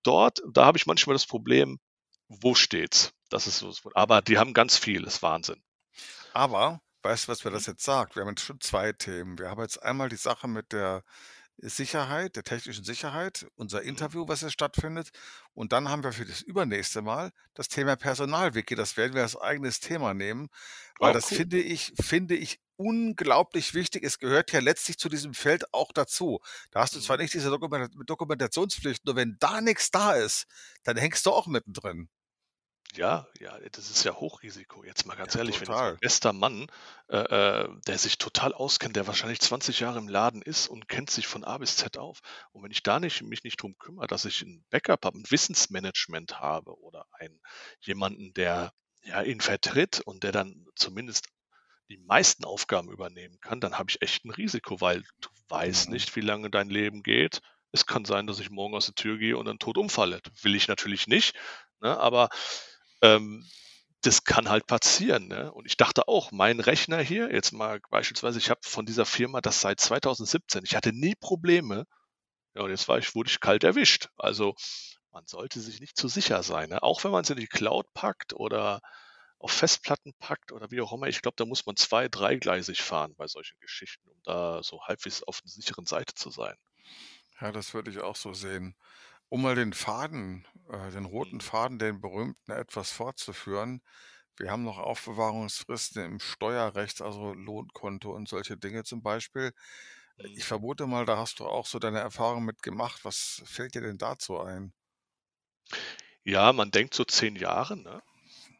dort. 0.02 0.40
Da 0.52 0.64
habe 0.66 0.78
ich 0.78 0.86
manchmal 0.86 1.14
das 1.14 1.26
Problem, 1.26 1.78
wo 2.28 2.54
steht's? 2.54 3.12
Das 3.30 3.46
ist 3.46 3.58
so 3.60 3.68
das 3.68 3.82
aber 3.94 4.22
die 4.22 4.38
haben 4.38 4.54
ganz 4.54 4.76
viel, 4.78 5.04
ist 5.04 5.22
Wahnsinn. 5.22 5.62
Aber 6.34 6.80
weißt 7.02 7.26
du, 7.26 7.32
was 7.32 7.44
mir 7.44 7.50
Mhm. 7.50 7.52
das 7.52 7.66
jetzt 7.66 7.84
sagt? 7.84 8.16
Wir 8.16 8.22
haben 8.22 8.28
jetzt 8.30 8.42
schon 8.44 8.60
2 8.60 8.92
Themen. 8.92 9.38
Wir 9.38 9.48
haben 9.50 9.60
jetzt 9.62 9.82
einmal 9.82 10.08
die 10.08 10.16
Sache 10.16 10.48
mit 10.48 10.72
der 10.72 11.04
Sicherheit, 11.58 12.36
der 12.36 12.42
technischen 12.44 12.84
Sicherheit, 12.84 13.46
unser 13.54 13.82
Mhm. 13.84 14.02
Interview, 14.02 14.26
was 14.28 14.40
jetzt 14.40 14.52
stattfindet. 14.52 15.10
Und 15.54 15.72
dann 15.72 15.88
haben 15.88 16.02
wir 16.02 16.12
für 16.12 16.24
das 16.24 16.40
übernächste 16.42 17.02
Mal 17.02 17.30
das 17.54 17.68
Thema 17.68 17.96
Personalwiki. 17.96 18.74
Das 18.74 18.96
werden 18.96 19.14
wir 19.14 19.22
als 19.22 19.36
eigenes 19.36 19.80
Thema 19.80 20.14
nehmen, 20.14 20.48
weil 20.98 21.10
Oh, 21.10 21.14
das 21.14 21.26
cool. 21.30 21.36
finde 21.36 21.60
ich 21.60 21.92
finde 22.00 22.34
ich 22.36 22.60
unglaublich 22.76 23.74
wichtig. 23.74 24.02
Es 24.04 24.18
gehört 24.18 24.52
ja 24.52 24.60
letztlich 24.60 24.98
zu 24.98 25.08
diesem 25.08 25.34
Feld 25.34 25.72
auch 25.72 25.92
dazu. 25.92 26.40
Da 26.70 26.80
hast 26.80 26.96
du 26.96 27.00
zwar 27.00 27.16
Mhm. 27.16 27.22
nicht 27.22 27.34
diese 27.34 27.50
Dokumenta 27.50 27.88
Dokumentationspflicht, 28.06 29.04
nur 29.04 29.16
wenn 29.16 29.36
da 29.40 29.60
nichts 29.60 29.90
da 29.90 30.12
ist, 30.14 30.46
dann 30.84 30.96
hängst 30.96 31.26
du 31.26 31.30
auch 31.30 31.46
mittendrin. 31.46 32.08
Ja, 32.94 33.26
ja, 33.40 33.58
das 33.70 33.88
ist 33.90 34.04
ja 34.04 34.14
Hochrisiko. 34.16 34.84
Jetzt 34.84 35.06
mal 35.06 35.14
ganz 35.16 35.34
Ja, 35.34 35.34
ehrlich, 35.34 35.62
wenn 35.62 35.70
jetzt 35.70 35.82
total. 35.82 35.98
bester 36.00 36.34
Mann, 36.34 36.66
äh, 37.08 37.16
äh, 37.16 37.68
der 37.86 37.96
sich 37.98 38.18
total 38.18 38.52
auskennt, 38.52 38.96
der 38.96 39.06
wahrscheinlich 39.06 39.40
20 39.40 39.80
Jahre 39.80 39.96
im 39.98 40.08
Laden 40.08 40.42
ist 40.42 40.68
und 40.68 40.88
kennt 40.88 41.08
sich 41.08 41.26
von 41.26 41.42
A 41.42 41.56
bis 41.56 41.76
Z 41.78 41.96
auf. 41.96 42.18
Und 42.52 42.62
wenn 42.64 42.70
ich 42.70 42.82
da 42.82 43.00
nicht 43.00 43.22
mich 43.22 43.44
nicht 43.44 43.62
drum 43.62 43.76
kümmere, 43.78 44.08
dass 44.08 44.26
ich 44.26 44.42
ein 44.42 44.66
Backup 44.68 45.06
habe, 45.06 45.16
'n 45.18 45.24
Wissensmanagement 45.30 46.38
habe 46.40 46.78
oder 46.80 47.06
einen 47.12 47.40
jemanden, 47.80 48.34
der, 48.34 48.72
ja, 49.02 49.22
ihn 49.22 49.40
vertritt 49.40 50.02
und 50.02 50.22
der 50.22 50.32
dann 50.32 50.66
zumindest 50.76 51.28
die 51.90 51.98
meisten 51.98 52.44
Aufgaben 52.44 52.90
übernehmen 52.92 53.38
kann, 53.40 53.60
dann 53.60 53.78
habe 53.78 53.90
ich 53.90 54.02
echt 54.02 54.24
'n 54.26 54.30
Risiko, 54.32 54.80
weil 54.82 55.02
du 55.20 55.28
weißt 55.48 55.88
Mhm. 55.88 55.92
nicht, 55.92 56.14
wie 56.16 56.20
lange 56.20 56.50
dein 56.50 56.70
Leben 56.70 57.02
geht. 57.02 57.40
Es 57.72 57.86
kann 57.86 58.04
sein, 58.04 58.26
dass 58.26 58.40
ich 58.40 58.50
morgen 58.50 58.74
aus 58.74 58.86
der 58.86 58.94
Tür 58.94 59.18
gehe 59.18 59.36
und 59.38 59.46
dann 59.46 59.58
tot 59.58 59.78
umfalle. 59.78 60.20
Will 60.42 60.54
ich 60.56 60.68
natürlich 60.68 61.06
nicht, 61.06 61.34
ne, 61.80 61.98
aber, 61.98 62.28
ähm, 63.02 63.46
das 64.02 64.24
kann 64.24 64.48
halt 64.50 64.66
passieren, 64.66 65.28
ne? 65.28 65.52
Und 65.52 65.66
ich 65.66 65.76
dachte 65.76 66.08
auch, 66.08 66.32
mein 66.32 66.60
Rechner 66.60 67.00
hier 67.00 67.32
jetzt 67.32 67.52
mal 67.52 67.80
beispielsweise, 67.90 68.38
ich 68.38 68.50
habe 68.50 68.60
von 68.64 68.86
dieser 68.86 69.06
Firma 69.06 69.40
das 69.40 69.60
seit 69.60 69.80
2017. 69.80 70.64
Ich 70.64 70.76
hatte 70.76 70.92
nie 70.92 71.14
Probleme. 71.16 71.86
Ja, 72.54 72.62
und 72.62 72.70
jetzt 72.70 72.88
war 72.88 72.98
ich 72.98 73.14
wurde 73.14 73.30
ich 73.30 73.40
kalt 73.40 73.64
erwischt. 73.64 74.08
Also, 74.16 74.54
man 75.12 75.26
sollte 75.26 75.60
sich 75.60 75.80
nicht 75.80 75.96
zu 75.96 76.08
sicher 76.08 76.42
sein, 76.42 76.70
ne? 76.70 76.82
Auch 76.82 77.04
wenn 77.04 77.12
man's 77.12 77.30
in 77.30 77.36
die 77.38 77.46
Cloud 77.46 77.86
packt 77.94 78.34
oder 78.34 78.80
auf 79.38 79.52
Festplatten 79.52 80.14
packt 80.20 80.52
oder 80.52 80.70
wie 80.70 80.80
auch 80.80 80.92
immer. 80.92 81.08
Ich 81.08 81.22
glaube, 81.22 81.36
da 81.36 81.44
muss 81.46 81.66
man 81.66 81.76
zwei 81.76 82.08
dreigleisig 82.08 82.82
fahren 82.82 83.14
bei 83.16 83.26
solchen 83.28 83.58
Geschichten, 83.60 84.08
um 84.08 84.18
da 84.24 84.62
so 84.62 84.82
halbwegs 84.84 85.22
auf 85.24 85.40
'n 85.44 85.48
sicheren 85.48 85.86
Seite 85.86 86.14
zu 86.14 86.30
sein. 86.30 86.56
Ja, 87.40 87.52
das 87.52 87.74
würde 87.74 87.90
ich 87.90 88.00
auch 88.00 88.16
so 88.16 88.32
sehen. 88.34 88.74
Um 89.32 89.42
mal 89.42 89.56
den 89.56 89.72
Faden 89.72 90.46
äh, 90.68 90.90
den 90.92 91.06
roten 91.06 91.40
Mhm. 91.40 91.40
Faden, 91.40 91.80
den 91.80 92.00
berühmten 92.00 92.52
etwas 92.52 92.92
fortzuführen. 92.92 93.82
Wir 94.36 94.50
haben 94.50 94.64
noch 94.64 94.78
Aufbewahrungsfristen 94.78 96.04
im 96.04 96.20
Steuerrecht, 96.20 97.02
also 97.02 97.32
Lohnkonto 97.34 98.12
und 98.14 98.28
solche 98.28 98.56
Dinge 98.58 98.84
zum 98.84 99.02
Beispiel. 99.02 99.52
Mhm. 100.18 100.36
Ich 100.36 100.44
vermute 100.44 100.86
mal, 100.86 101.06
da 101.06 101.18
hast 101.18 101.40
du 101.40 101.46
auch 101.46 101.66
so 101.66 101.78
deine 101.80 102.00
Erfahrungen 102.00 102.46
mit 102.46 102.62
gemacht. 102.62 103.04
Was 103.04 103.42
fällt 103.46 103.74
dir 103.74 103.82
denn 103.82 103.98
dazu 103.98 104.40
ein? 104.40 104.74
Ja, 106.24 106.52
man 106.52 106.70
denkt 106.70 106.94
so 106.94 107.04
10 107.04 107.36
Jahre, 107.36 107.76
ne? 107.76 108.02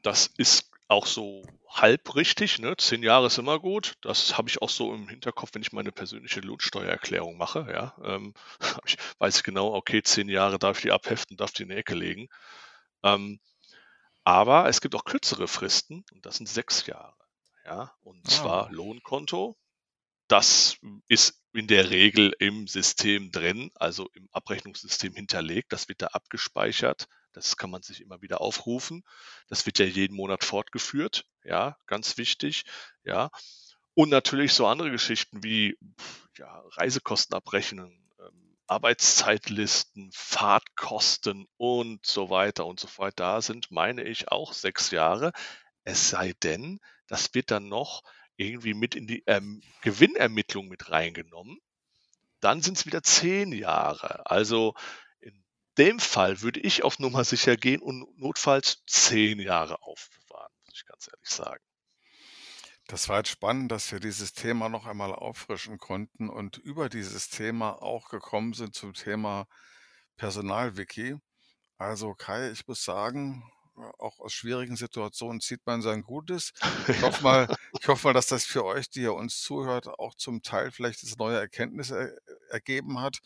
Das 0.02 0.28
ist 0.38 0.71
auch 0.92 1.06
so 1.06 1.42
halb 1.68 2.14
richtig, 2.14 2.58
ne? 2.58 2.76
10 2.76 3.02
Jahre 3.02 3.26
ist 3.28 3.38
immer 3.38 3.58
gut. 3.60 3.94
Das 4.02 4.36
habe 4.38 4.48
ich 4.48 4.62
auch 4.62 4.70
so 4.70 4.94
im 4.94 5.08
Hinterkopf, 5.08 5.50
wenn 5.54 5.62
ich 5.62 5.72
meine 5.72 5.92
persönliche 5.92 6.40
Lohnsteuererklärung 6.40 7.36
mache, 7.36 7.66
ja. 7.72 7.96
Ähm, 8.04 8.34
ich 8.86 8.96
weiß 9.18 9.38
ich 9.38 9.42
genau, 9.42 9.74
okay, 9.74 10.02
10 10.02 10.28
Jahre 10.28 10.58
darf 10.58 10.78
ich 10.78 10.82
die 10.82 10.92
abheften, 10.92 11.36
darf 11.36 11.52
die 11.52 11.64
in 11.64 11.70
die 11.70 11.76
Ecke 11.76 11.94
legen. 11.94 12.28
Ähm, 13.04 13.40
aber 14.24 14.68
es 14.68 14.80
gibt 14.80 14.94
auch 14.94 15.04
kürzere 15.04 15.48
Fristen 15.48 16.04
und 16.12 16.26
das 16.26 16.36
sind 16.36 16.48
6 16.48 16.86
Jahre, 16.86 17.16
ja? 17.64 17.94
Und 18.02 18.28
Ah. 18.28 18.30
zwar 18.30 18.70
Lohnkonto. 18.72 19.56
Das 20.28 20.78
ist 21.08 21.42
in 21.52 21.68
der 21.68 21.90
Regel 21.90 22.34
im 22.38 22.66
System 22.66 23.30
drin, 23.30 23.70
also 23.76 24.08
im 24.14 24.28
Abrechnungssystem 24.32 25.14
hinterlegt. 25.14 25.72
Das 25.72 25.88
wird 25.88 26.02
da 26.02 26.08
abgespeichert. 26.08 27.06
Das 27.32 27.56
kann 27.56 27.70
man 27.70 27.82
sich 27.82 28.00
immer 28.00 28.22
wieder 28.22 28.40
aufrufen. 28.40 29.02
Das 29.48 29.66
wird 29.66 29.78
ja 29.78 29.86
jeden 29.86 30.16
Monat 30.16 30.44
fortgeführt, 30.44 31.24
ja, 31.44 31.76
ganz 31.86 32.16
wichtig, 32.18 32.64
ja. 33.04 33.30
Und 33.94 34.08
natürlich 34.10 34.54
so 34.54 34.66
andere 34.66 34.90
Geschichten 34.90 35.42
wie, 35.42 35.76
ja, 36.38 36.62
Reisekostenabrechnung, 36.76 37.92
ähm, 38.20 38.56
Arbeitszeitlisten, 38.66 40.10
Fahrtkosten 40.14 41.46
und 41.58 42.06
so 42.06 42.30
weiter 42.30 42.66
und 42.66 42.80
so 42.80 42.88
fort. 42.88 43.14
Da 43.16 43.42
sind, 43.42 43.70
meine 43.70 44.02
ich, 44.04 44.30
auch 44.32 44.52
6 44.54 44.90
Jahre. 44.92 45.32
Es 45.84 46.08
sei 46.10 46.32
denn, 46.42 46.80
das 47.06 47.34
wird 47.34 47.50
dann 47.50 47.68
noch 47.68 48.02
irgendwie 48.36 48.74
mit 48.74 48.94
in 48.94 49.06
die, 49.06 49.22
ähm, 49.26 49.62
Gewinnermittlung 49.82 50.68
mit 50.68 50.90
reingenommen. 50.90 51.58
Dann 52.40 52.62
sind's 52.62 52.86
wieder 52.86 53.02
10 53.02 53.52
Jahre. 53.52 54.28
Also, 54.30 54.74
dem 55.78 55.98
Fall 55.98 56.42
würde 56.42 56.60
ich 56.60 56.84
auf 56.84 56.98
Nummer 56.98 57.24
sicher 57.24 57.56
gehen 57.56 57.80
und 57.80 58.06
notfalls 58.18 58.82
10 58.86 59.40
Jahre 59.40 59.82
aufbewahren, 59.82 60.52
muss 60.66 60.74
ich 60.76 60.86
ganz 60.86 61.08
ehrlich 61.08 61.28
sagen. 61.28 61.64
Das 62.88 63.08
war 63.08 63.18
jetzt 63.18 63.30
spannend, 63.30 63.70
dass 63.72 63.90
wir 63.92 64.00
dieses 64.00 64.32
Thema 64.32 64.68
noch 64.68 64.86
einmal 64.86 65.14
auffrischen 65.14 65.78
konnten 65.78 66.28
und 66.28 66.58
über 66.58 66.88
dieses 66.88 67.30
Thema 67.30 67.80
auch 67.80 68.08
gekommen 68.08 68.52
sind 68.52 68.74
zum 68.74 68.92
Thema 68.92 69.46
Personalwiki. 70.16 71.16
Also, 71.78 72.14
Kai, 72.14 72.50
ich 72.50 72.66
muss 72.66 72.84
sagen, 72.84 73.44
auch 73.98 74.20
aus 74.20 74.32
schwierigen 74.32 74.76
Situationen 74.76 75.40
zieht 75.40 75.64
man 75.64 75.80
sein 75.80 76.02
Gutes. 76.02 76.52
Ich 76.86 77.00
hoffe 77.02 77.22
mal 77.22 77.56
ich 77.80 77.88
hoffe 77.88 78.08
mal, 78.08 78.12
dass 78.12 78.26
das 78.26 78.44
für 78.44 78.64
euch, 78.64 78.90
die 78.90 79.02
ihr 79.02 79.14
uns 79.14 79.40
zuhört, 79.40 79.88
auch 79.88 80.14
zum 80.14 80.42
Teil 80.42 80.70
vielleicht 80.70 81.02
jetzt 81.02 81.18
neue 81.18 81.38
Erkenntnisse 81.38 81.98
er 81.98 82.52
ergeben 82.52 83.00
hat. 83.00 83.18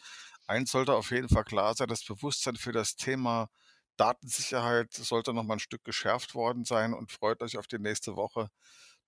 Eins 0.49 0.71
sollte 0.71 0.95
auf 0.95 1.11
jeden 1.11 1.29
Fall 1.29 1.43
klar 1.45 1.75
sein, 1.75 1.89
das 1.89 2.05
Bewusstsein 2.05 2.55
für 2.57 2.71
das 2.71 2.95
Thema 2.95 3.49
Datensicherheit 3.97 4.93
sollte 4.95 5.33
noch 5.35 5.43
mal 5.43 5.55
'n 5.55 5.59
Stück 5.61 5.83
geschärft 5.83 6.35
worden 6.37 6.65
sein 6.65 6.95
und 6.95 7.11
freut 7.11 7.43
euch 7.43 7.59
auf 7.59 7.67
die 7.67 7.79
nächste 7.81 8.15
Woche. 8.17 8.49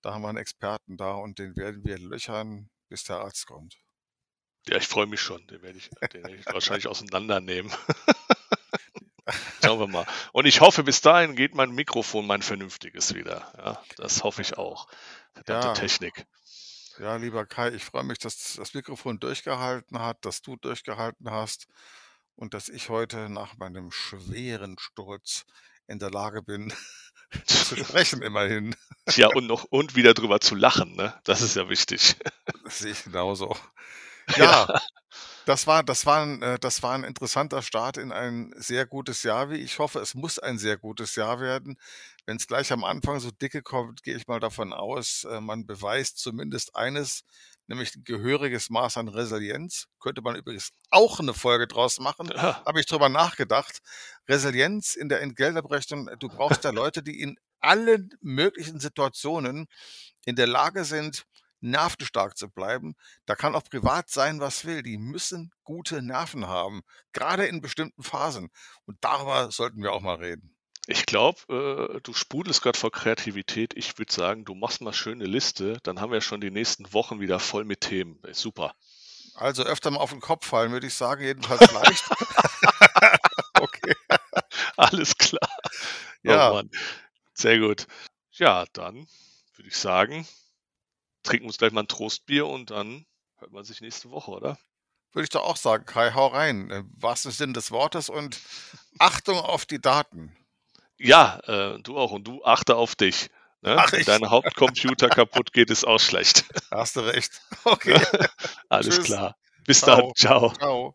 Da 0.02 0.14
haben 0.14 0.22
wir 0.22 0.30
'n 0.30 0.36
Experten 0.36 0.96
da 0.96 1.12
und 1.14 1.38
den 1.38 1.56
werden 1.56 1.84
wir 1.84 1.98
löchern, 1.98 2.70
bis 2.88 3.04
der 3.04 3.20
Arzt 3.20 3.46
kommt. 3.46 3.78
Ja, 4.66 4.76
ich 4.76 4.86
freue 4.88 5.06
mich 5.06 5.20
schon. 5.20 5.46
Den 5.46 5.62
werde 5.62 5.78
ich 5.78 5.90
den 6.12 6.26
werde 6.26 6.40
ich 6.40 6.50
wahrscheinlich 6.52 6.88
auseinandernehmen. 6.88 7.72
Schauen 9.64 9.80
wir 9.80 9.88
mal. 9.88 10.06
Und 10.32 10.46
ich 10.46 10.60
hoffe, 10.60 10.84
bis 10.84 11.00
dahin 11.02 11.36
geht 11.36 11.54
mein 11.54 11.72
Mikrofon, 11.72 12.26
mein 12.26 12.42
vernünftiges 12.42 13.14
wieder, 13.14 13.52
ja? 13.58 13.82
Das 13.96 14.24
hoffe 14.24 14.42
ich 14.42 14.58
auch. 14.58 14.88
Verdammte 15.34 15.70
Ja. 15.70 15.72
Technik. 15.72 16.26
Ja, 16.98 17.14
lieber 17.16 17.46
Kai, 17.46 17.68
ich 17.74 17.84
freue 17.84 18.02
mich, 18.02 18.18
dass 18.18 18.54
das 18.54 18.74
Mikrofon 18.74 19.20
durchgehalten 19.20 20.00
hat, 20.00 20.24
dass 20.24 20.42
du 20.42 20.56
durchgehalten 20.56 21.30
hast 21.30 21.68
und 22.34 22.54
dass 22.54 22.68
ich 22.68 22.88
heute 22.88 23.28
nach 23.28 23.56
meinem 23.56 23.92
schweren 23.92 24.76
Sturz 24.80 25.44
in 25.86 26.00
der 26.00 26.10
Lage 26.10 26.42
bin, 26.42 26.72
zu 27.46 27.76
sprechen 27.76 28.22
immerhin. 28.22 28.74
Tja, 29.08 29.28
und 29.28 29.46
noch 29.46 29.64
und 29.64 29.96
wieder 29.96 30.14
drüber 30.14 30.40
zu 30.40 30.54
lachen, 30.54 30.94
ne? 30.96 31.14
Das 31.24 31.40
ist 31.42 31.56
ja 31.56 31.68
wichtig. 31.68 32.16
Das 32.64 32.78
sehe 32.78 32.92
ich 32.92 33.04
genauso. 33.04 33.56
Ja. 34.36 34.52
Ja, 34.52 34.70
das 35.46 35.66
war 35.66 35.82
das 35.84 36.06
war 36.06 36.22
'n 36.24 36.42
äh, 36.42 36.58
das 36.60 36.82
war 36.82 36.94
'n 36.96 37.04
interessanter 37.04 37.62
Start 37.62 37.96
in 37.98 38.12
ein 38.12 38.52
sehr 38.56 38.86
gutes 38.86 39.22
Jahr, 39.24 39.50
wie 39.50 39.56
ich 39.58 39.78
hoffe. 39.80 40.00
Es 40.00 40.14
muss 40.14 40.38
ein 40.38 40.58
sehr 40.58 40.78
gutes 40.78 41.16
Jahr 41.16 41.40
werden. 41.40 41.78
Wenn's 42.28 42.46
gleich 42.46 42.70
am 42.72 42.84
Anfang 42.84 43.20
so 43.20 43.30
dicke 43.30 43.62
kommt, 43.62 44.02
gehe 44.02 44.14
ich 44.14 44.26
mal 44.26 44.38
davon 44.38 44.74
aus, 44.74 45.24
äh, 45.24 45.40
man 45.40 45.64
beweist 45.64 46.18
zumindest 46.18 46.76
eines, 46.76 47.24
nämlich 47.68 47.94
'n 47.96 48.04
gehöriges 48.04 48.68
Maß 48.68 48.98
an 48.98 49.08
Resilienz. 49.08 49.86
Könnte 49.98 50.20
man 50.20 50.36
übrigens 50.36 50.68
auch 50.90 51.20
'ne 51.20 51.32
Folge 51.32 51.66
draus 51.66 51.98
machen, 52.00 52.28
Ja. 52.36 52.62
habe 52.66 52.80
ich 52.80 52.86
drüber 52.86 53.08
nachgedacht. 53.08 53.78
Resilienz 54.28 54.94
in 54.94 55.08
der 55.08 55.22
Entgeltabrechnung, 55.22 56.10
du 56.18 56.28
brauchst 56.28 56.66
da 56.66 56.70
Leute, 56.70 57.02
die 57.02 57.18
in 57.18 57.38
allen 57.60 58.10
möglichen 58.20 58.78
Situationen 58.78 59.66
in 60.26 60.36
der 60.36 60.46
Lage 60.48 60.84
sind, 60.84 61.24
nervenstark 61.60 62.36
zu 62.36 62.50
bleiben. 62.50 62.94
Da 63.24 63.36
kann 63.36 63.54
auch 63.54 63.64
privat 63.64 64.10
sein, 64.10 64.38
was 64.40 64.66
will. 64.66 64.82
Die 64.82 64.98
müssen 64.98 65.50
gute 65.64 66.02
Nerven 66.02 66.46
haben, 66.46 66.82
grade 67.14 67.46
in 67.46 67.62
bestimmten 67.62 68.02
Phasen. 68.02 68.50
Und 68.84 68.98
darüber 69.00 69.50
sollten 69.50 69.82
wir 69.82 69.92
auch 69.92 70.02
mal 70.02 70.16
reden. 70.16 70.54
Ich 70.90 71.04
glaube, 71.04 71.92
äh, 71.98 72.00
du 72.00 72.14
sprudelst 72.14 72.62
grad 72.62 72.78
vor 72.78 72.90
Kreativität. 72.90 73.74
Ich 73.76 73.98
würde 73.98 74.10
sagen, 74.10 74.46
du 74.46 74.54
machst 74.54 74.80
mal 74.80 74.94
schön 74.94 75.18
'ne 75.18 75.26
Liste, 75.26 75.76
dann 75.82 76.00
haben 76.00 76.12
wir 76.12 76.22
schon 76.22 76.40
die 76.40 76.50
nächsten 76.50 76.90
Wochen 76.94 77.20
wieder 77.20 77.38
voll 77.40 77.64
mit 77.66 77.82
Themen. 77.82 78.18
Ist 78.26 78.40
super. 78.40 78.74
Also, 79.34 79.64
öfter 79.64 79.90
mal 79.90 80.00
auf 80.00 80.12
'n 80.12 80.20
Kopf 80.20 80.46
fallen, 80.46 80.72
würde 80.72 80.86
ich 80.86 80.94
sagen, 80.94 81.22
jedenfalls 81.24 81.70
leicht. 81.72 82.04
Okay. 83.60 83.94
Alles 84.78 85.16
klar. 85.18 85.48
Oh 86.26 86.28
Ja. 86.30 86.50
Mann. 86.50 86.70
Sehr 87.34 87.58
gut. 87.60 87.86
Ja, 88.32 88.66
dann 88.74 89.08
würde 89.56 89.68
ich 89.68 89.76
sagen, 89.76 90.26
trinken 91.24 91.44
wir 91.44 91.48
uns 91.48 91.58
gleich 91.58 91.72
mal 91.72 91.82
'n 91.82 91.88
Trostbier 91.88 92.46
und 92.46 92.70
dann 92.70 93.06
hört 93.38 93.52
man 93.52 93.64
sich 93.64 93.80
nächste 93.82 94.10
Woche, 94.10 94.32
oder? 94.32 94.58
Würde 95.12 95.24
ich 95.24 95.30
doch 95.30 95.44
auch 95.44 95.56
sagen. 95.56 95.86
Kai, 95.86 96.12
hau 96.14 96.28
rein, 96.28 96.70
im 96.70 96.90
wahrsten 96.96 97.32
Sinne 97.32 97.54
des 97.54 97.70
Wortes 97.72 98.10
und 98.10 98.40
Achtung 98.98 99.38
auf 99.38 99.66
die 99.66 99.80
Daten. 99.80 100.36
Ja, 100.98 101.38
äh, 101.46 101.78
du 101.82 101.96
auch 101.96 102.10
und 102.12 102.24
du 102.26 102.44
achte 102.44 102.76
auf 102.76 102.96
dich, 102.96 103.28
ne? 103.62 103.76
Mache 103.76 103.98
Wenn 103.98 104.04
dein 104.04 104.30
Hauptcomputer 104.30 105.08
kaputt 105.08 105.52
geht, 105.52 105.70
ist 105.70 105.86
auch 105.86 106.00
schlecht. 106.00 106.44
Hast 106.70 106.96
du 106.96 107.00
recht. 107.00 107.40
Okay. 107.64 108.00
Alles 108.68 108.96
Tschüss. 108.96 109.04
klar. 109.06 109.36
Bis 109.66 109.80
Ciao. 109.80 109.96
dann. 109.96 110.14
Ciao. 110.14 110.52
Ciao. 110.54 110.94